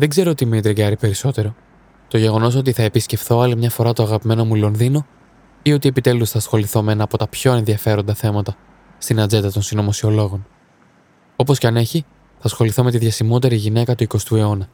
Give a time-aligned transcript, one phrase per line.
[0.00, 1.54] Δεν ξέρω τι με εντριγκάρει περισσότερο.
[2.08, 5.06] Το γεγονός ότι θα επισκεφθώ άλλη μια φορά το αγαπημένο μου Λονδίνο
[5.62, 8.56] ή ότι επιτέλους θα ασχοληθώ με ένα από τα πιο ενδιαφέροντα θέματα
[8.98, 10.46] στην ατζέντα των συνωμοσιολόγων.
[11.36, 12.04] Όπως και αν έχει,
[12.38, 14.68] θα ασχοληθώ με τη διασημότερη γυναίκα του 20ου αιώνα.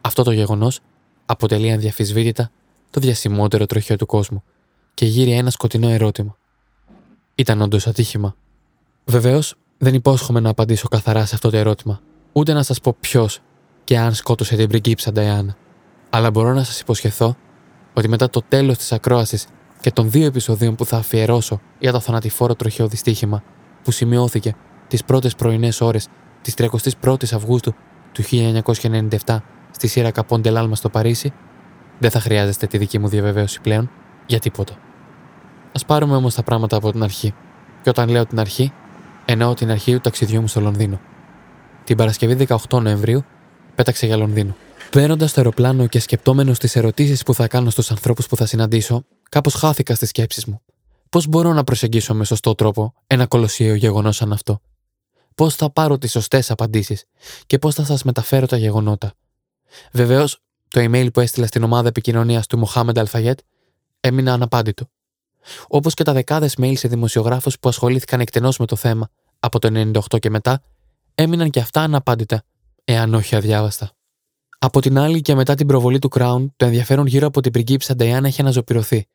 [0.00, 0.80] Αυτό το γεγονός
[1.26, 2.50] αποτελεί ανδιαφυσβήτητα
[2.90, 4.42] το διασημότερο τροχαίο του κόσμου
[4.94, 6.36] και γύρει ένα σκοτεινό ερώτημα.
[7.34, 8.34] Ήταν όντως ατύχημα.
[9.04, 12.00] Βεβαίως, δεν υπόσχομαι να απαντήσω καθαρά σε αυτό το ερώτημα,
[12.32, 13.40] ούτε να σας πω ποιος
[13.84, 15.56] και αν σκότωσε την πριγκίψα Νταϊάννα.
[16.10, 17.36] Αλλά μπορώ να σας υποσχεθώ
[17.92, 19.46] ότι μετά το τέλος της ακρόασης
[19.80, 23.42] και των δύο επεισοδίων που θα αφιερώσω για το θανατηφόρο τροχαίο δυστύχημα
[23.82, 24.54] που σημειώθηκε
[24.88, 26.08] τις πρώτες πρωινές ώρες
[26.42, 27.74] της 31η Αυγούστου
[28.12, 29.38] του 1997
[29.70, 31.32] στη σειρά Καπόντε Λάλμα στο Παρίσι,
[31.98, 33.90] δεν θα χρειάζεστε τη δική μου διαβεβαίωση πλέον
[34.26, 34.72] για τίποτα.
[35.80, 37.34] Α πάρουμε όμως τα πράγματα από την αρχή.
[37.82, 38.72] Και όταν λέω την αρχή,
[39.24, 41.00] εννοώ την αρχή του ταξιδιού μου στο Λονδίνο.
[41.84, 43.24] Την Παρασκευή 18 Νοεμβρίου
[43.74, 44.56] πέταξε για Λονδίνο.
[44.90, 49.04] Παίρνοντας το αεροπλάνο και σκεπτόμενος τις ερωτήσεις που θα κάνω στους ανθρώπους που θα συναντήσω,
[49.28, 50.60] κάπως χάθηκα στις σκέψεις μου.
[51.08, 54.60] Πώς μπορώ να προσεγγίσω με σωστό τρόπο ένα κολοσσίο γεγονός σαν αυτό;
[55.34, 57.04] Πώς θα πάρω τις σωστές απαντήσεις;
[57.46, 59.12] Και πώς θα σας μεταφέρω τα γεγονότα;
[59.92, 63.38] Βεβαίως, το email που έστειλα στην ομάδα επικοινωνίας του Μοχάμεντ Αλφαγέτ
[64.00, 64.86] έμεινε αναπάντητο.
[65.68, 69.08] Όπως και τα δεκάδες mail σε δημοσιογράφους που ασχολήθηκαν εκτενώς με το θέμα
[69.40, 70.62] από το 98 και μετά,
[71.14, 72.42] έμειναν και αυτά αναπάντητα,
[72.92, 73.90] εάν όχι αδιάβαστα.
[74.58, 77.96] Από την άλλη και μετά την προβολή του Crown, το ενδιαφέρον γύρω από την πριγκίψα
[77.96, 79.06] Νταϊάννα έχει αναζωπηρωθεί.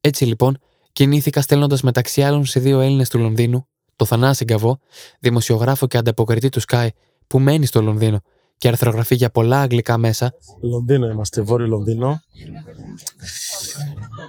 [0.00, 0.58] Έτσι λοιπόν,
[0.92, 4.78] κινήθηκα στέλνοντας μεταξύ άλλων σε δύο Έλληνες του Λονδίνου, το Θανάση Γκαβό,
[5.20, 6.88] δημοσιογράφο και ανταποκριτή του Sky,
[7.26, 8.20] που μένει στο Λονδίνο
[8.58, 10.34] και αρθρογραφεί για πολλά αγγλικά μέσα.
[10.60, 12.20] Λονδίνο είμαστε, Βόρειο Λονδίνο.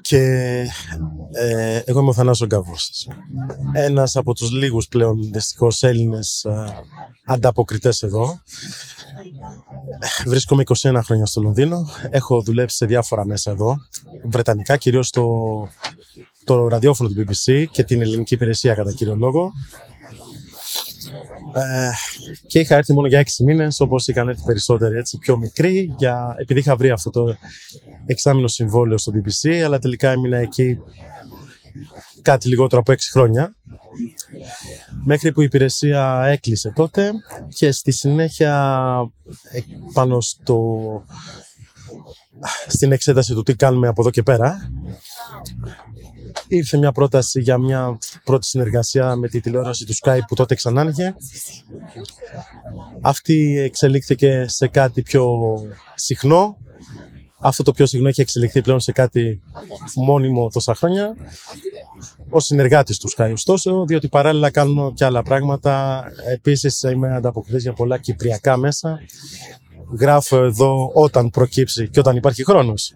[0.01, 0.17] Και
[1.31, 3.07] ε, εγώ είμαι ο Θανάσος Γκαβός.
[3.73, 6.83] Ένας από τους λίγους πλέον δυστυχώς Έλληνες ε,
[7.25, 8.39] ανταποκριτές εδώ.
[10.25, 11.89] Βρίσκομαι 21 χρόνια στο Λονδίνο.
[12.09, 13.77] Έχω δουλέψει σε διάφορα μέσα εδώ.
[14.23, 15.23] Βρετανικά, κυρίως το,
[16.43, 19.51] το ραδιόφωνο του BBC και την ελληνική υπηρεσία κατά κύριο λόγο.
[21.57, 21.91] Ε,
[22.47, 26.35] και είχα έρθει μόνο για έξι μήνες, όπως είχαν έρθει περισσότεροι, έτσι, πιο μικροί, για,
[26.37, 27.35] επειδή είχα βρει αυτό το
[28.05, 30.79] εξάμεινο συμβόλαιο στο BBC, αλλά τελικά έμεινα εκεί
[32.21, 33.55] κάτι λιγότερο από έξι χρόνια.
[35.03, 37.11] Μέχρι που η υπηρεσία έκλεισε τότε
[37.49, 38.83] και στη συνέχεια
[39.51, 39.59] ε,
[39.93, 40.67] πάνω στο,
[42.67, 44.71] στην εξέταση του τι κάνουμε από εδώ και πέρα
[46.47, 50.83] ήρθε μια πρόταση για μια πρώτη συνεργασία με τη τηλεόραση του Skype που τότε ξανά
[50.89, 51.15] είχε.
[53.01, 55.55] Αυτή εξελίχθηκε σε κάτι πιο
[55.95, 56.57] συχνό.
[57.39, 59.41] Αυτό το πιο συχνό έχει εξελιχθεί πλέον σε κάτι
[59.95, 61.15] μόνιμο τόσα χρόνια.
[62.29, 66.03] Ο συνεργάτης του Sky, ωστόσο, διότι παράλληλα κάνουμε και άλλα πράγματα.
[66.31, 68.99] Επίσης, είμαι ανταποκριτής για πολλά κυπριακά μέσα
[69.91, 72.93] γράφω εδώ όταν προκύψει και όταν υπάρχει χρόνος.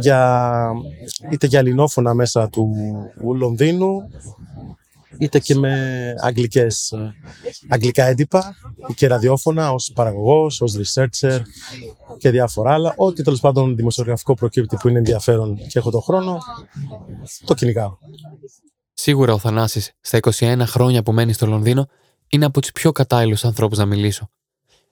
[0.00, 0.70] Για,
[1.30, 2.74] είτε για ελληνόφωνα μέσα του
[3.36, 4.08] Λονδίνου,
[5.18, 6.94] είτε και με αγγλικές,
[7.68, 8.56] αγγλικά έντυπα
[8.94, 11.40] και ραδιόφωνα ως παραγωγός, ως researcher
[12.18, 12.94] και διάφορα άλλα.
[12.96, 16.38] Ό,τι τέλος πάντων δημοσιογραφικό προκύπτει που είναι ενδιαφέρον και έχω το χρόνο,
[17.44, 17.96] το κυνηγάω.
[18.92, 21.88] Σίγουρα ο Θανάσης, στα 21 χρόνια που μένει στο Λονδίνο,
[22.28, 24.30] είναι από τους πιο κατάλληλους ανθρώπους να μιλήσω.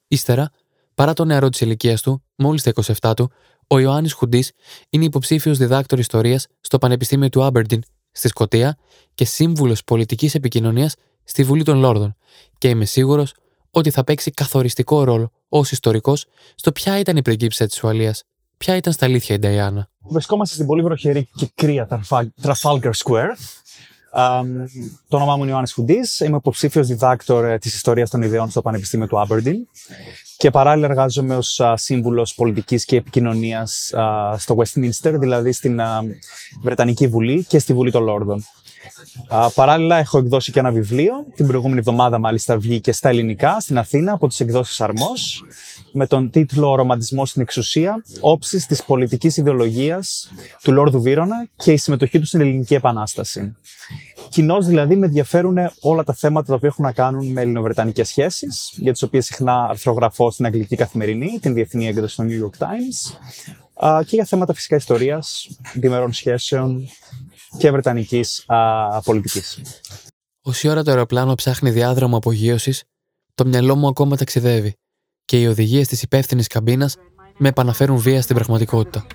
[0.09, 0.51] Ύστερα,
[0.95, 3.31] Παρά το νεαρό της ηλικίας του, μόλις τα 27 του,
[3.67, 4.53] ο Ιωάννης Χουντής
[4.91, 8.77] είναι υποψήφιος διδάκτορ ιστορίας στο Πανεπιστήμιο του Άμπερντιν στη Σκωτία
[9.15, 10.95] και σύμβουλος πολιτικής επικοινωνίας
[11.25, 12.17] στη Βουλή των Λόρδων,
[12.59, 13.35] και είμαι σίγουρος
[13.71, 18.25] ότι θα παίξει καθοριστικό ρόλο ως ιστορικός στο ποια ήταν η πριγκίψα της Ουαλίας,
[18.57, 19.89] ποια ήταν στα αλήθεια η Νταϊάννα.
[20.01, 22.03] Βρισκόμαστε στην πολύ βροχερή και κρύα
[22.43, 23.31] Trafalgar Square,
[25.09, 28.63] το όνομά μου είναι Ιωάννης Χουντής, είμαι υποψήφιος διδάκτορ ε, της ιστορίας των ιδεών στο
[28.63, 29.57] Πανεπιστήμιο του Aberdeen
[30.37, 33.93] και παράλληλα εργάζομαι ως σύμβουλος πολιτικής και επικοινωνίας
[34.37, 35.81] στο Westminster, δηλαδή στην
[36.63, 38.45] Βρετανική Βουλή και στη Βουλή των Λόρδων.
[39.55, 44.13] Παράλληλα έχω εκδώσει και ένα βιβλίο, την προηγούμενη εβδομάδα μάλιστα βγήκε στα ελληνικά στην Αθήνα
[44.13, 45.45] από τις εκδόσεις Αρμός
[45.93, 51.73] με τον τίτλο «Ο ρομαντισμός στην εξουσία, όψεις της πολιτικής ιδεολογίας του Λόρδου Βύρονα και
[51.73, 53.57] η συμμετοχή του στην Ελληνική Επανάσταση».
[54.35, 58.73] Κοινώς δηλαδή με ενδιαφέρουν όλα τα θέματα τα οποία έχουν να κάνουν με ελληνοβρετανικές σχέσεις,
[58.77, 63.19] για τις οποίες συχνά αρθρογραφώ στην Αγγλική Καθημερινή, την διεθνή έκδοση του New York Times,
[64.07, 66.89] και για θέματα φυσικά ιστορίας, διμερών σχέσεων
[67.59, 68.47] και βρετανικής
[69.05, 69.61] πολιτικής.
[70.43, 72.83] Όση ώρα το αεροπλάνο ψάχνει διάδρομο απογείωσης,
[73.35, 74.73] το μυαλό μου ακόμα ταξιδεύει
[75.25, 76.97] και οι οδηγίες της υπεύθυνης καμπίνας
[77.39, 79.07] με επαναφέρουν βία στην πραγματικότητα.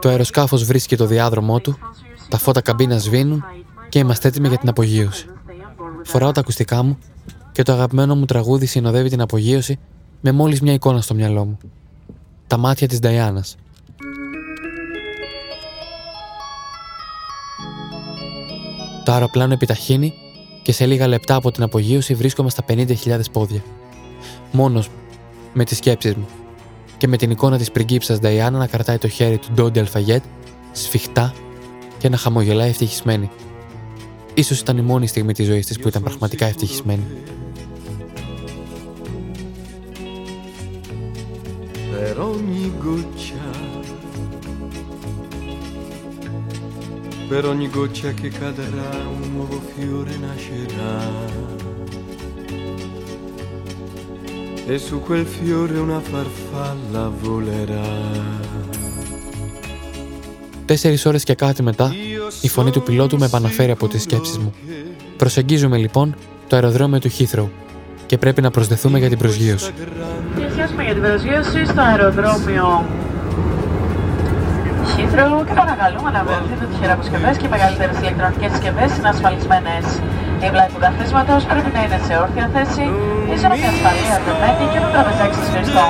[0.00, 1.78] Το αεροσκάφος βρίσκει το διάδρομό του,
[2.28, 3.44] τα φώτα καμπίνας σβήνουν
[3.88, 5.26] και είμαστε έτοιμοι για την απογείωση.
[6.04, 6.98] φοράω τα ακουστικά μου
[7.52, 9.78] και το αγαπημένο μου τραγούδι συνοδεύει την απογείωση
[10.20, 11.58] με μόλις μια εικόνα στο μυαλό μου.
[12.46, 13.56] Τα μάτια της Νταϊάνας.
[19.04, 20.12] Το αεροπλάνο επιταχύνει
[20.62, 23.62] και σε λίγα λεπτά από την απογείωση βρίσκομαι στα 50.000 πόδια.
[24.52, 24.90] Μόνος
[25.54, 26.26] με τις σκέψεις μου
[26.98, 30.22] και με την εικόνα της πριγκίψας Νταϊάννα να κρατάει το χέρι του Ντόντι Αλφαγέτ
[30.72, 31.34] σφιχτά
[31.98, 33.30] και να χαμογελάει ευτυχισμένη.
[34.34, 37.02] Ίσως ήταν η μόνη στιγμή της ζωής της που ήταν πραγματικά ευτυχισμένη.
[42.06, 43.46] Per ogni goccia,
[47.30, 51.53] per ogni goccia che cadrà un nuovo fiore nascerà.
[54.66, 57.88] E su quel fiore una farfalla volerà.
[60.64, 61.94] Τέσσερις ώρες και κάτι μετά,
[62.40, 64.54] η φωνή του πιλότου με επαναφέρει από τις σκέψεις μου.
[65.16, 66.14] Προσεγγίζουμε λοιπόν
[66.48, 67.48] το αεροδρόμιο του Heathrow
[68.06, 69.70] και πρέπει να προσδεθούμε για την προσγείωση.
[70.34, 72.86] Πλησιάζουμε για την προσγείωση στο αεροδρόμιο
[74.96, 79.76] Heathrow και παρακαλούμε να βεβαιωθείτε ότι χειραποσκευές και μεγαλύτερες ηλεκτρονικές συσκευές είναι ασφαλισμένε.
[80.46, 82.84] Η πλάτη του καθίσματο πρέπει να είναι σε όρθια θέση,
[83.32, 85.86] η ζώνη ασφαλεία δεμένη και το τραπεζάκι σα χρηστό.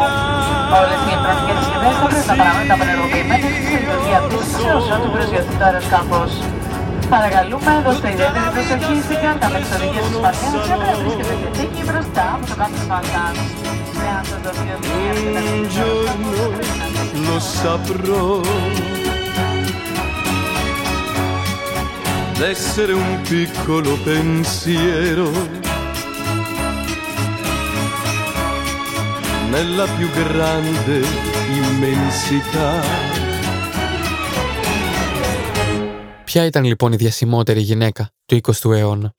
[0.80, 5.54] Όλες οι ηλεκτρονικές συσκευές θα πρέπει να παραμένουν απενεργοποιημένε στη λειτουργία πίστη έω ότου προσγειωθεί
[5.60, 6.20] το αεροσκάφο.
[7.14, 12.24] Παρακαλούμε, δώστε ιδιαίτερη προσοχή στην κάρτα με εξοδηγίε ασφαλεία και να βρίσκεται και τίκη μπροστά
[12.36, 13.24] από το κάθισμα σα.
[14.06, 15.12] Εάν σα δοθεί οδηγία
[17.14, 18.40] lo saprò
[22.38, 25.30] d'essere un piccolo pensiero
[29.50, 31.02] nella più grande
[31.60, 32.82] immensità.
[36.24, 39.14] Ποια ήταν λοιπόν η διασημότερη γυναίκα του 20ου αιώνα;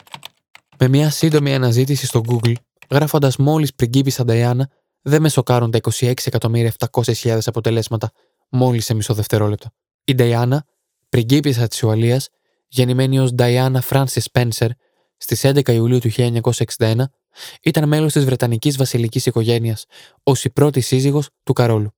[0.78, 2.54] Με μια σύντομη αναζήτηση στο Google,
[2.90, 4.70] γράφοντας μόλις πριγκίπισσα Νταϊάννα,
[5.08, 8.12] δεν με σοκάρουν τα 26.700.000 αποτελέσματα
[8.50, 9.70] μόλις σε μισό δευτερόλεπτο.
[10.04, 10.66] Η Νταϊάννα,
[11.10, 12.30] πριγκίπισσα της Ουαλίας,
[12.68, 14.70] γεννημένη ως Νταϊάννα Φράνσι Σπένσερ
[15.18, 17.04] στις 11 Ιουλίου του 1961,
[17.62, 19.86] ήταν μέλος της Βρετανικής βασιλικής οικογένειας,
[20.24, 21.92] ως η πρώτη σύζυγος του Καρόλου.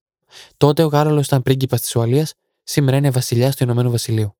[0.57, 2.33] Τότε ο Κάρολος ήταν πρίγκιπας της Ουαλίας,
[2.63, 4.38] σήμερα είναι βασιλιάς του Ηνωμένου Βασιλείου.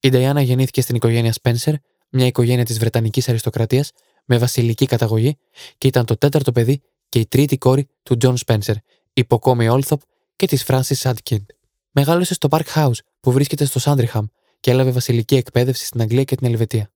[0.00, 1.74] Η Νταϊάννα γεννήθηκε στην οικογένεια Σπένσερ,
[2.10, 3.90] μια οικογένεια της Βρετανικής αριστοκρατίας
[4.24, 5.36] με βασιλική καταγωγή
[5.78, 6.82] και ήταν το τέταρτο παιδί
[7.14, 8.74] και η τρίτη κόρη του Τζον Σπένσερ,
[9.12, 10.00] υποκόμη Όλθοπ
[10.36, 11.50] και της Φράνσις Σαντ Κιντ.
[11.90, 14.26] Μεγάλωσε στο Park House που βρίσκεται στο Σάντρινγχαμ
[14.60, 16.90] και έλαβε βασιλική εκπαίδευση στην Αγγλία και την Ελβετία.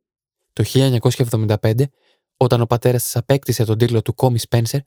[0.53, 1.73] Το 1975,
[2.37, 4.81] όταν ο πατέρας της απέκτησε τον τίτλο του κόμι Σπένσερ,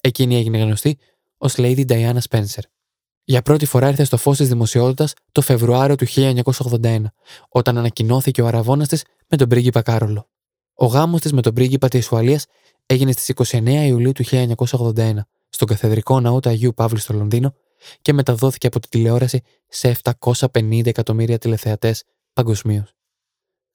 [0.00, 0.98] εκείνη έγινε γνωστή
[1.38, 2.62] ως Lady Diana Spencer.
[3.24, 7.04] Για πρώτη φορά ήρθε στο φως της δημοσιότητας το Φεβρουάριο του 1981,
[7.48, 10.28] όταν ανακοινώθηκε ο αραβόνα της με τον πρίγκιπα Κάρολο.
[10.74, 12.46] Ο γάμος της με τον πρίγκιπα της Ουαλίας
[12.86, 15.16] έγινε στις 29 Ιουλίου του 1981
[15.48, 17.54] στον καθεδρικό ναό του Αγίου Παύλου στο Λονδίνο
[18.02, 22.92] και μεταδόθηκε από τη τηλεόραση σε 750 εκατομμύρια τηλεθεατές παγκοσμίως.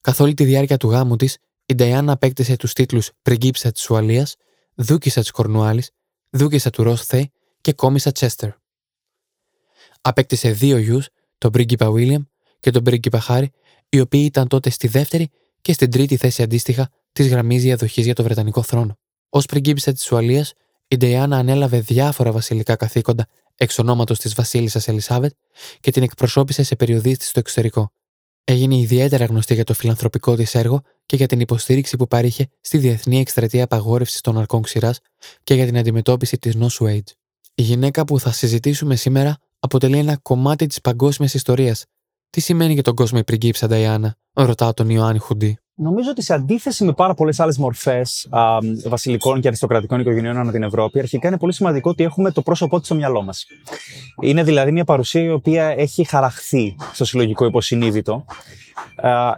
[0.01, 4.35] Καθ' όλη τη διάρκεια του γάμου της, η Νταϊάννα απέκτησε τους τίτλους Πριγκίψα της Ουαλίας,
[4.75, 5.91] Δούκισα της Κορνουάλης,
[6.29, 7.31] Δούκισα του Ρόσθε
[7.61, 8.49] και Κόμισα Τσέστερ.
[10.01, 11.07] Απέκτησε δύο γιους,
[11.37, 12.23] τον πρίγκιπα Βίλιαμ
[12.59, 13.51] και τον πρίγκιπα Χάρη,
[13.89, 15.29] οι οποίοι ήταν τότε στη δεύτερη
[15.61, 18.99] και στην τρίτη θέση αντίστοιχα της γραμμής διαδοχής για το Βρετανικό θρόνο.
[19.33, 20.53] Ω πριγκίπισσα της Ουαλίας,
[20.87, 25.31] η Ντεϊάννα ανέλαβε διάφορα βασιλικά καθήκοντα εξ ονόματος της Βασίλισσας Ελισάβετ
[25.79, 27.91] και την εκπροσώπησε σε περιοδίες της στο εξωτερικό.
[28.43, 32.77] Έγινε ιδιαίτερα γνωστή για το φιλανθρωπικό της έργο και για την υποστήριξη που παρήχε στη
[32.77, 34.99] Διεθνή Εκστρατεία Απαγόρευσης των Αρκών Ξηράς
[35.43, 37.11] και για την αντιμετώπιση της νόσου AIDS.
[37.55, 41.85] Η γυναίκα που θα συζητήσουμε σήμερα αποτελεί ένα κομμάτι της παγκόσμιας ιστορίας.
[42.29, 45.60] Τι σημαίνει για τον κόσμο η πριγκίψα Νταϊάννα, ρωτά τον Ιωάννη Χουντή.
[45.75, 48.29] Νομίζω ότι σε αντίθεση με πάρα πολλές άλλες μορφές
[48.87, 52.77] βασιλικών και αριστοκρατικών οικογενειών ανά την Ευρώπη, αρχικά είναι πολύ σημαντικό ότι έχουμε το πρόσωπό
[52.77, 53.45] της στο μυαλό μας.
[54.21, 58.25] Είναι δηλαδή μια παρουσία η οποία έχει χαραχθεί στο συλλογικό υποσυνείδητο.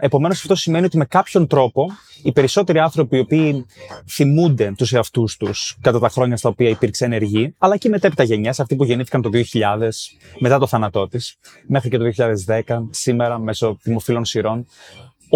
[0.00, 1.90] Επομένως, αυτό σημαίνει ότι με κάποιον τρόπο
[2.22, 3.66] οι περισσότεροι άνθρωποι οι οποίοι
[4.10, 8.54] θυμούνται τους εαυτούς τους κατά τα χρόνια στα οποία υπήρξε ενεργή, αλλά και μετέπειτα γενιά,
[8.58, 9.88] αυτοί που γεννήθηκαν το 2000,
[10.38, 11.36] μετά το θάνατό της,
[11.66, 14.66] μέχρι και το 2010, σήμερα μέσω δημοφιλών σειρών,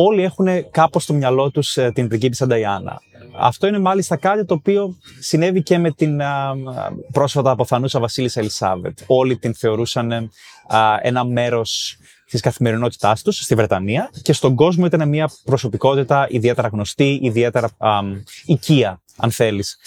[0.00, 3.00] όλοι έχουν κάπως στο μυαλό τους ε, την πριγκίπισσα Νταϊάννα.
[3.38, 6.20] Αυτό είναι μάλιστα κάτι το οποίο συνέβη και με την
[7.12, 8.98] πρόσφατα αποθανούσα Βασίλισσα Ελισάβετ.
[9.06, 10.30] Όλοι την θεωρούσαν
[11.02, 11.96] ένα μέρος
[12.30, 18.00] της καθημερινότητάς τους στη Βρετανία και στον κόσμο ήταν μια προσωπικότητα ιδιαίτερα γνωστή, ιδιαίτερα α,
[18.46, 19.78] οικία, αν θέλεις.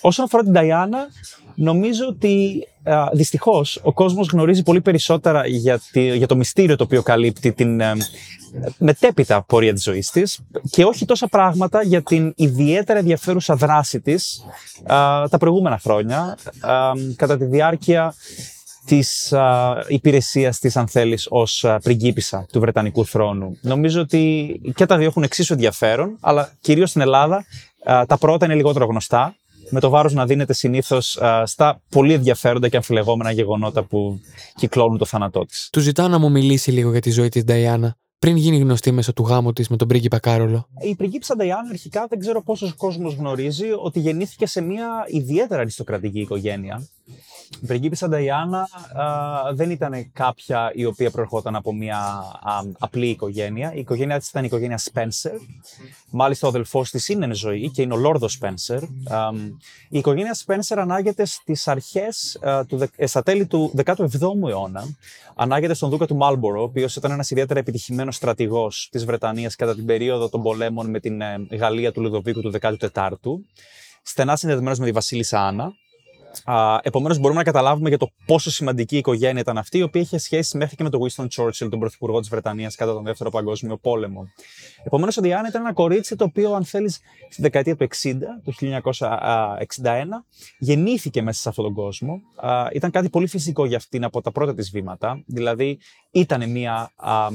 [0.00, 1.06] όσον αφορά την Νταϊάννα,
[1.54, 2.62] νομίζω ότι
[3.12, 7.80] Δυστυχώς, ο κόσμος γνωρίζει πολύ περισσότερα για, για το μυστήριο το οποίο καλύπτει την
[8.78, 10.40] μετέπειτα πορεία της ζωής της
[10.70, 14.44] και όχι τόσα πράγματα για την ιδιαίτερα ενδιαφέρουσα δράση της
[15.30, 16.36] τα προηγούμενα χρόνια
[17.16, 18.14] κατά τη διάρκεια
[18.88, 23.58] της α, υπηρεσίας της, αν θέλεις, ως α, πριγκίπισσα του Βρετανικού θρόνου.
[23.60, 27.44] Νομίζω ότι και τα δύο έχουν εξίσου ενδιαφέρον, αλλά κυρίως στην Ελλάδα
[28.06, 29.34] τα πρώτα είναι λιγότερο γνωστά,
[29.70, 34.20] με το βάρος να δίνεται συνήθως στα πολύ ενδιαφέροντα και αμφιλεγόμενα γεγονότα που
[34.54, 35.68] κυκλώνουν το θάνατό της.
[35.72, 39.12] Του ζητάω να μου μιλήσει λίγο για τη ζωή της Νταϊάννα πριν γίνει γνωστή μέσω
[39.12, 40.68] του γάμου της με τον πρίγκιπα Κάρολο.
[40.80, 46.20] Η πριγκίπισσα Νταϊάννα αρχικά δεν ξέρω πόσος κόσμος γνωρίζει ότι γεννήθηκε σε μια ιδιαίτερα αριστοκρατική
[46.20, 46.88] οικογένεια.
[47.62, 48.68] Η πριγκίπισσα Νταϊάννα
[49.54, 53.74] δεν ήταν κάποια η οποία προερχόταν από μια α, απλή οικογένεια.
[53.74, 55.38] Η οικογένειά της ήταν η οικογένεια Spencer.
[56.10, 58.80] Μάλιστα ο αδελφός της είναι εν ζωή και είναι ο Λόρδος Spencer.
[59.88, 62.38] η οικογένεια Spencer ανάγεται στις αρχές,
[62.68, 64.96] του, ε, στα τέλη του 17ου αιώνα.
[65.34, 69.74] Ανάγεται στον Δούκα του Μάλμπορο, ο οποίος ήταν ένας ιδιαίτερα επιτυχημένος στρατηγός της Βρετανίας κατά
[69.74, 73.14] την περίοδο των πολέμων με την ε, Γαλλία του Λουδοβίκου του 14ου.
[74.02, 75.72] Στενά συνδεδεμένος με τη Βασίλισσα Άννα,
[76.82, 80.18] Επομένως, μπορούμε να καταλάβουμε για το πόσο σημαντική η οικογένεια ήταν αυτή, η οποία είχε
[80.18, 83.76] σχέση μέχρι και με τον Winston Churchill, τον πρωθυπουργό της Βρετανίας κατά τον Δεύτερο Παγκόσμιο
[83.76, 84.28] Πόλεμο.
[84.84, 88.52] Επομένως, ο Διάννα ήταν ένα κορίτσι το οποίο, αν θέλεις, στη δεκαετία του 60, το
[88.52, 90.24] 1961,
[90.58, 92.20] γεννήθηκε μέσα σε αυτόν τον κόσμο.
[92.72, 95.22] Ήταν κάτι πολύ φυσικό για αυτήν από τα πρώτα της βήματα.
[95.26, 95.78] Δηλαδή,
[96.10, 96.92] ήταν μια,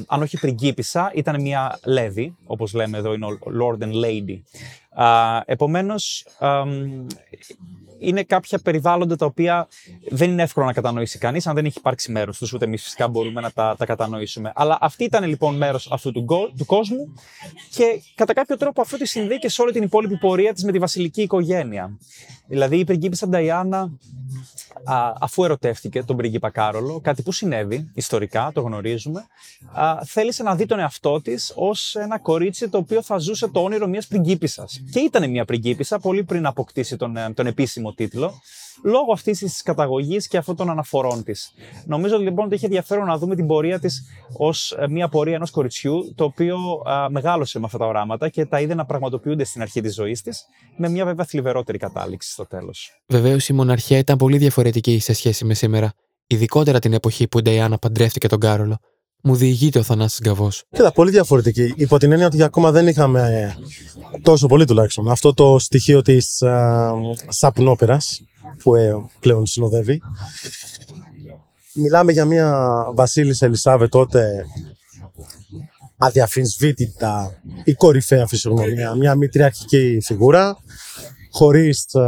[0.08, 4.42] αν όχι πριγκίπισσα, ήταν μια λέδη, όπως λέμε εδώ είναι ο Lord and Lady.
[5.46, 6.26] Επομένως,
[8.04, 9.68] είναι κάποια περιβάλλοντα τα οποία
[10.10, 13.08] δεν είναι εύκολο να κατανοήσει κανείς, αν δεν έχει υπάρξει μέρος τους, ούτε εμείς φυσικά
[13.08, 14.52] μπορούμε να τα, τα κατανοήσουμε.
[14.56, 16.26] Αλλά αυτή ήταν λοιπόν μέρος αυτού του,
[16.58, 17.14] του κόσμου
[17.70, 20.72] και κατά κάποιο τρόπο αυτό τη συνδέει και σε όλη την υπόλοιπη πορεία της με
[20.72, 21.98] τη βασιλική οικογένεια.
[22.48, 23.92] Δηλαδή η πριγκίπισσα Νταϊάννα
[24.84, 29.28] α, αφού ερωτεύτηκε τον πρίγκιπα Κάρολο, κάτι που συνέβη ιστορικά, το γνωρίζουμε,
[29.74, 33.64] α, θέλησε να δει τον εαυτό της ως ένα κορίτσι το οποίο θα ζούσε το
[33.64, 34.84] όνειρο μιας πριγκίπισσας.
[34.92, 38.34] Και ήταν μια πριγκίπισσα πολύ πριν αποκτήσει τον, ε, τον επίσημο τίτλο
[38.84, 41.54] λόγω αυτής της καταγωγής και αυτών των αναφορών της.
[41.86, 44.04] Νομίζω λοιπόν ότι έχει ενδιαφέρον να δούμε την πορεία της
[44.38, 46.58] ως ε, μια πορεία ενός κοριτσιού, το οποίο
[46.90, 50.22] α, μεγάλωσε με αυτά τα οράματα και τα είδε να πραγματοποιούνται στην αρχή της ζωής
[50.22, 50.46] της,
[50.78, 53.02] με μια βέβαια θλιβερότερη κατάληξη στο τέλος.
[53.08, 55.94] Βεβαίως η μοναρχία ήταν πολύ διαφορετική σε σχέση με σήμερα,
[56.28, 58.78] ειδικότερα την εποχή που η Νταϊάννα παντρεύτηκε τον Κάρολο.
[59.26, 60.64] Μου διηγείται ο Θανάσης Γκαβός.
[60.70, 61.74] Κοίτα, πολύ διαφορετική.
[61.76, 63.56] Υπό την έννοια ότι ακόμα δεν είχαμε
[64.22, 66.92] τόσο πολύ τουλάχιστον αυτό το στοιχείο της uh,
[67.28, 68.22] σαπνόπερας
[68.64, 70.02] που ε, πλέον συνοδεύει.
[71.74, 74.46] Μιλάμε για μια Βασίλισσα Ελισάβε τότε
[75.98, 80.58] αδιαφυσβήτητα η κορυφαία φυσιογνωμία, μια μητριαρχική φιγούρα,
[81.32, 82.02] χωρίς ε,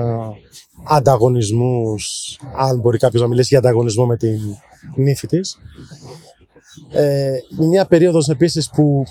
[0.88, 4.40] ανταγωνισμούς, αν μπορεί κάποιος να μιλήσει για ανταγωνισμό με την
[4.96, 5.60] νύφη της.
[6.92, 9.04] Ε, μια περίοδος επίσης που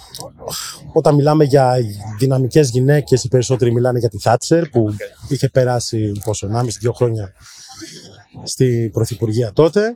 [0.93, 1.77] όταν μιλάμε για
[2.19, 4.95] δυναμικές γυναίκες οι περισσότεροι μιλάνε για τη Θάτσερ που
[5.29, 7.33] είχε περάσει πόσο, 1,5-2 χρόνια
[8.43, 9.95] στη Πρωθυπουργία τότε.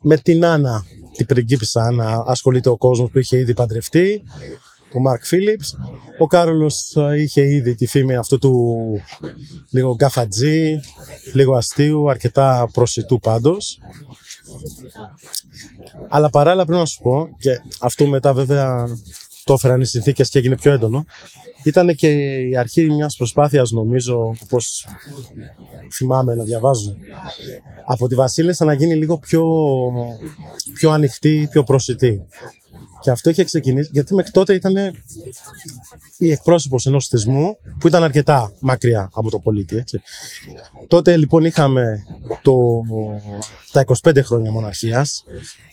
[0.00, 0.84] Με την Άννα,
[1.16, 4.22] την πριγκίπισσα Άννα, ασχολείται ο κόσμος που είχε ήδη παντρευτεί,
[4.94, 5.76] ο Μαρκ Φίλιπς.
[6.18, 8.76] Ο Κάρολος ε, είχε ήδη τη φήμη αυτού του
[9.70, 10.80] λίγο γκαφατζή,
[11.32, 13.78] λίγο αστείου, αρκετά προσιτού πάντως.
[16.08, 18.88] Αλλά παράλληλα πρέπει να σου πω, και αυτό μετά βέβαια
[19.44, 21.04] το έφεραν οι συνθήκες και έγινε πιο έντονο,
[21.64, 22.08] ήταν και
[22.40, 24.86] η αρχή μιας προσπάθειας νομίζω, όπως
[25.92, 26.96] θυμάμαι να διαβάζω,
[27.86, 29.44] από τη Βασίλισσα να γίνει λίγο πιο,
[30.74, 32.26] πιο ανοιχτή, πιο προσιτή.
[33.00, 34.74] Και αυτό είχε ξεκινήσει, γιατί μέχρι τότε ήταν
[36.18, 39.76] η εκπρόσωπος ενός θεσμού που ήταν αρκετά μακριά από το πολίτη.
[39.76, 40.02] Έτσι.
[40.88, 42.04] Τότε λοιπόν είχαμε
[42.42, 42.56] το,
[43.72, 45.24] τα 25 χρόνια μοναρχίας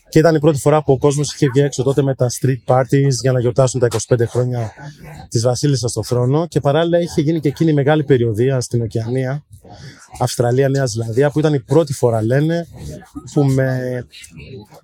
[0.10, 2.64] και ήταν η πρώτη φορά που ο κόσμος είχε βγει έξω τότε με τα street
[2.66, 4.72] parties για να γιορτάσουν τα 25 χρόνια
[5.30, 9.44] της Βασίλισσας στο θρόνο και παράλληλα είχε γίνει και εκείνη η μεγάλη περιοδία στην Οκεανία
[10.20, 12.68] Αυστραλία, Νέα Ζηλανδία, που ήταν η πρώτη φορά, λένε,
[13.34, 14.04] που με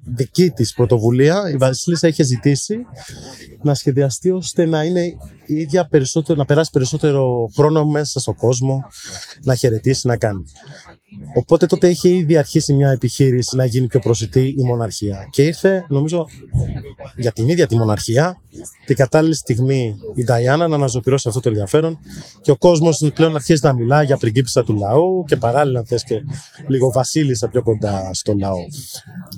[0.04, 2.86] δική της πρωτοβουλία η Βασίλισσα είχε ζητήσει
[3.62, 5.02] να σχεδιαστεί ώστε να είναι
[5.46, 8.84] η ίδια περισσότερο, να περάσει περισσότερο χρόνο μέσα στον κόσμο,
[9.44, 10.44] να χαιρετήσει, να κάνει.
[11.36, 15.28] Οπότε τότε είχε ήδη αρχίσει μια επιχείρηση να γίνει πιο προσιτή η μοναρχία.
[15.32, 16.28] Και ήρθε, νομίζω,
[17.16, 18.42] για την ίδια τη μοναρχία,
[18.86, 22.00] την κατάλληλη στιγμή η Νταϊάννα να αναζωπηρώσει αυτό το ενδιαφέρον
[22.42, 26.22] και ο κόσμος πλέον αρχίζει να μιλά για πριγκίπισσα του λαού και παράλληλα θες και
[26.68, 28.58] λίγο βασίλισσα πιο κοντά στο λαό.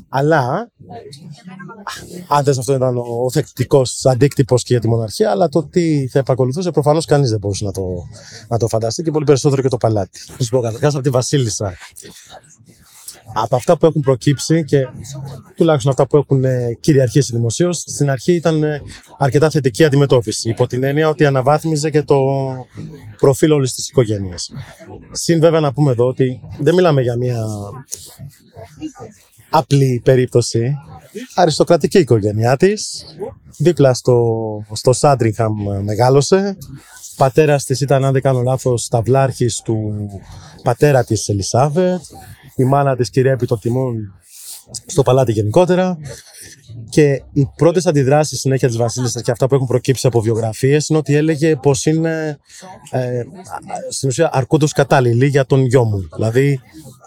[0.09, 0.71] Αλλά,
[2.27, 6.71] αν αυτό ήταν ο θεκτικός αντίκτυπος και για τη μοναρχία, αλλά το τι θα επακολουθούσε
[6.71, 7.83] προφανώς κανείς δεν μπορούσε να το,
[8.47, 10.19] να το φανταστεί και πολύ περισσότερο και το παλάτι.
[10.37, 11.62] Να σου πω καταρχά από τη Βασίλισσα
[13.33, 14.87] από αυτά που έχουν προκύψει και
[15.55, 18.81] τουλάχιστον αυτά που έχουν ε, κυριαρχήσει δημοσίως, στην αρχή ήταν ε,
[19.17, 20.49] αρκετά θετική αντιμετώπιση.
[20.49, 22.17] Υπό την έννοια ότι αναβάθμιζε και το
[23.17, 24.51] προφίλ όλης της οικογένειας.
[25.11, 27.45] Συν βέβαια να πούμε εδώ ότι δεν μιλάμε για μια
[29.49, 30.75] απλή περίπτωση.
[31.35, 33.05] Αριστοκρατική οικογένειά της.
[33.57, 35.53] Δίπλα στο, στο Σάντριχαμ
[35.83, 36.57] μεγάλωσε.
[37.15, 40.07] Πατέρας της ήταν, αν δεν κάνω λάθος, ταυλάρχη του
[40.63, 42.01] πατέρα της Ελισάβετ
[42.55, 43.95] η μάνα της κυρία Επιτοτιμών
[44.85, 45.97] στο παλάτι γενικότερα.
[46.89, 50.99] Και οι πρώτες αντιδράσεις συνέχεια της Βασίλισσας και αυτά που έχουν προκύψει από βιογραφίες είναι
[50.99, 52.37] ότι έλεγε πως είναι
[52.91, 53.23] ε,
[53.89, 56.07] στην ουσία αρκούντος κατάλληλη για τον γιο μου.
[56.15, 56.59] Δηλαδή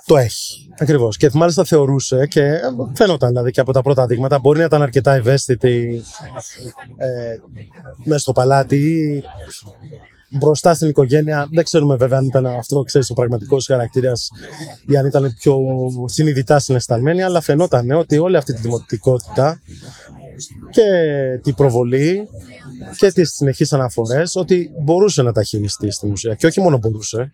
[0.07, 0.69] το έχει.
[0.79, 1.17] Ακριβώς.
[1.17, 2.61] Και μάλιστα θεωρούσε και
[2.95, 6.03] φαίνονταν δηλαδή και από τα πρώτα δείγματα μπορεί να ήταν αρκετά ευαίσθητη
[6.97, 7.37] ε,
[8.05, 9.23] μέσα στο παλάτι
[10.31, 11.49] μπροστά στην οικογένεια.
[11.53, 14.31] Δεν ξέρουμε βέβαια αν ήταν αυτό, ξέρεις, ο πραγματικός χαρακτήρας
[14.87, 15.59] ή αν ήταν πιο
[16.05, 19.61] συνειδητά συναισθαλμένη, αλλά φαινόταν ότι όλη αυτή τη δημοτικότητα
[20.71, 20.83] και
[21.43, 22.29] την προβολή
[22.97, 26.35] και τις συνεχείς αναφορές ότι μπορούσε να τα χειριστεί στην ουσία.
[26.35, 27.33] Και όχι μόνο μπορούσε.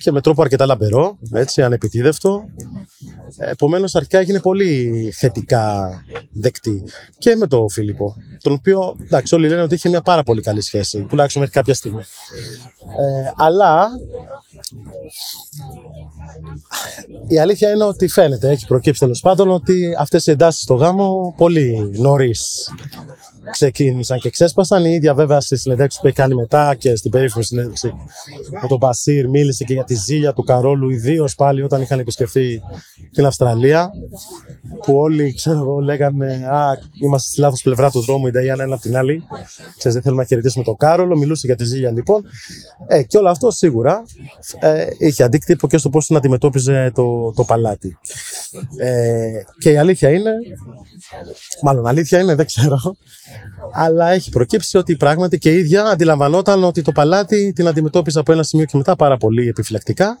[0.00, 2.44] Και με τρόπο αρκετά λαμπερό, έτσι, ανεπιτίδευτο.
[3.36, 5.90] Επομένως αρχικά έγινε πολύ θετικά
[6.32, 6.82] δεκτή.
[7.18, 10.60] Και με τον Φίλιππο τον οποίο εντάξει όλοι λένε ότι είχε μια πάρα πολύ καλή
[10.60, 12.00] σχέση τουλάχιστον μέχρι κάποια στιγμή.
[12.00, 13.88] Ε, αλλά
[17.26, 21.34] η αλήθεια είναι ότι φαίνεται, έχει προκύψει τέλος πάντων ότι αυτές οι εντάσεις στο γάμο
[21.36, 22.13] πολύ νωρίς
[23.50, 24.84] ξεκίνησαν και ξέσπασαν.
[24.84, 27.94] Η ίδια βέβαια στη συνέντευξη που έχει κάνει μετά και στην περίφημη συνέντευξη
[28.62, 32.62] με τον Μπασίρ μίλησε και για τη ζήλια του Καρόλου, ιδίως πάλι όταν είχαν επισκεφθεί
[33.12, 33.90] την Αυστραλία.
[34.84, 38.74] Που όλοι ξέρω εγώ λέγανε Α, είμαστε στη λάθος πλευρά του δρόμου, η Νταϊάννα ένα
[38.74, 39.24] από την άλλη.
[39.56, 41.16] Ξέρετε, δεν θέλουμε να χαιρετήσουμε τον Κάρολο.
[41.16, 42.24] Μιλούσε για τη ζήλια λοιπόν.
[42.86, 44.02] Ε, και όλο αυτό σίγουρα
[44.60, 47.98] ε, είχε αντίκτυπο και στο πώς την αντιμετώπιζε το, το παλάτι.
[48.76, 50.32] Ε, και η αλήθεια είναι,
[51.62, 52.96] μάλλον αλήθεια είναι, δεν ξέρω,
[53.72, 58.32] αλλά έχει προκύψει ότι πράγματι και η ίδια αντιλαμβανόταν ότι το παλάτι την αντιμετώπιζε από
[58.32, 60.18] ένα σημείο και μετά πάρα πολύ επιφυλακτικά.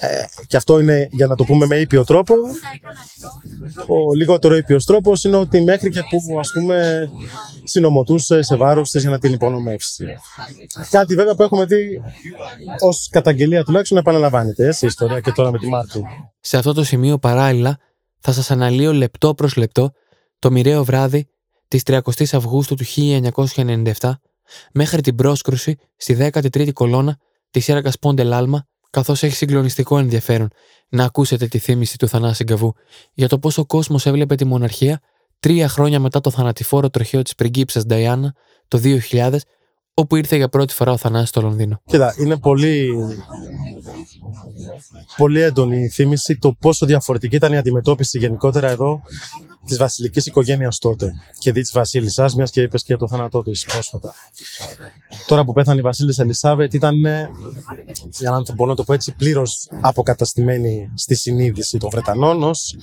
[0.00, 2.34] Ε, και αυτό είναι για να το πούμε με ήπιο τρόπο.
[3.86, 7.08] Ο λιγότερο ήπιος τρόπος είναι ότι μέχρι και που ας πούμε
[7.64, 10.04] συνομωτούσε σε βάρος της για να την υπονομεύσει.
[10.90, 12.02] Κάτι βέβαια που έχουμε δει
[12.80, 16.02] ως καταγγελία τουλάχιστον επαναλαμβάνεται έτσι, η ιστορία και τώρα με τη Μάρτου.
[16.40, 17.78] Σε αυτό το σημείο παράλληλα
[18.20, 19.92] θα σας αναλύω λεπτό προς λεπτό
[20.38, 21.28] το μοιραίο βράδυ
[21.68, 22.00] της 30
[22.32, 23.92] Αυγούστου του 1997
[24.72, 27.18] μέχρι την πρόσκρουση στη 13η κολόνα
[27.50, 30.48] της σύραγγας Πόντε Λάλμα, καθώς έχει συγκλονιστικό ενδιαφέρον
[30.88, 32.74] να ακούσετε τη θύμηση του Θανάση Γκαβού
[33.12, 35.00] για το πώς ο κόσμος έβλεπε τη μοναρχία
[35.40, 38.34] τρία χρόνια μετά το θανατηφόρο τροχαίο της πριγκίψας Νταϊάννα
[38.68, 39.36] το 2000,
[39.94, 41.80] όπου ήρθε για πρώτη φορά ο Θανάσης στο Λονδίνο.
[41.84, 42.90] Κοίτα, είναι πολύ,
[45.16, 49.02] πολύ έντονη η θύμηση το πόσο διαφορετική ήταν η αντιμετώπιση γενικότερα εδώ
[49.66, 53.42] της βασιλικής οικογένειας τότε και δι της Βασίλισσα, μιας και είπες και για το θάνατό
[53.42, 54.14] της πρόσφατα.
[55.26, 56.94] Τώρα που πέθανε η Βασίλισσα Ελισάβετ, ήταν,
[58.18, 62.76] για να μπορώ να το πω έτσι, πλήρως αποκαταστημένη στη συνείδηση των Βρετανών ως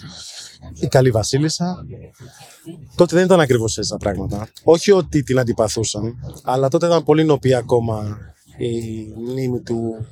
[0.79, 1.85] η καλή Βασίλισσα.
[2.95, 4.47] Τότε δεν ήταν ακριβώς έτσι τα πράγματα.
[4.63, 8.17] Όχι ότι την αντιπαθούσαν, αλλά τότε ήταν πολύ νοπή ακόμα
[8.57, 10.05] η μνήμη του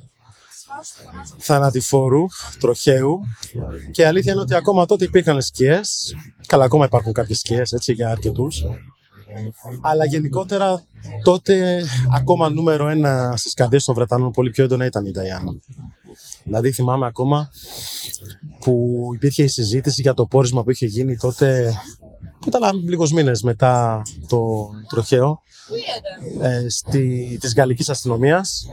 [1.38, 2.24] θανατηφόρου,
[2.58, 3.20] τροχαίου.
[3.90, 6.16] Και η αλήθεια είναι ότι ακόμα τότε υπήρχαν σκιές.
[6.46, 8.64] Καλά ακόμα υπάρχουν κάποιες σκιές έτσι για αρκετούς.
[9.80, 10.84] Αλλά γενικότερα
[11.22, 15.52] τότε ακόμα νούμερο ένα στις καρδιές των Βρετανών πολύ πιο έντονα ήταν η Νταϊάννα.
[16.44, 17.50] Δηλαδή θυμάμαι ακόμα
[18.60, 21.74] που υπήρχε η συζήτηση για το πόρισμα που είχε γίνει τότε
[22.40, 25.42] που ήταν λίγους μήνες μετά το τροχαίο
[26.40, 28.66] ε, στη, της γαλλικής αστυνομίας.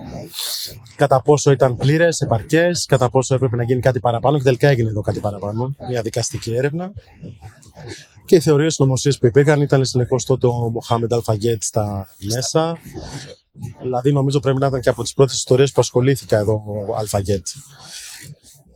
[0.95, 4.89] Κατά πόσο ήταν πλήρες, επαρκές, κατά πόσο έπρεπε να γίνει κάτι παραπάνω και τελικά έγινε
[4.89, 6.91] εδώ κάτι παραπάνω, μια δικαστική έρευνα.
[8.25, 12.77] Και οι θεωρίες νομοσίες που υπήρχαν ήταν συνεχώς τότε ο Μοχάμεντ Αλφαγέτ στα μέσα.
[13.81, 17.47] Δηλαδή νομίζω πρέπει να ήταν και από τις πρώτες ιστορίες που ασχολήθηκα εδώ ο Αλφαγέτ.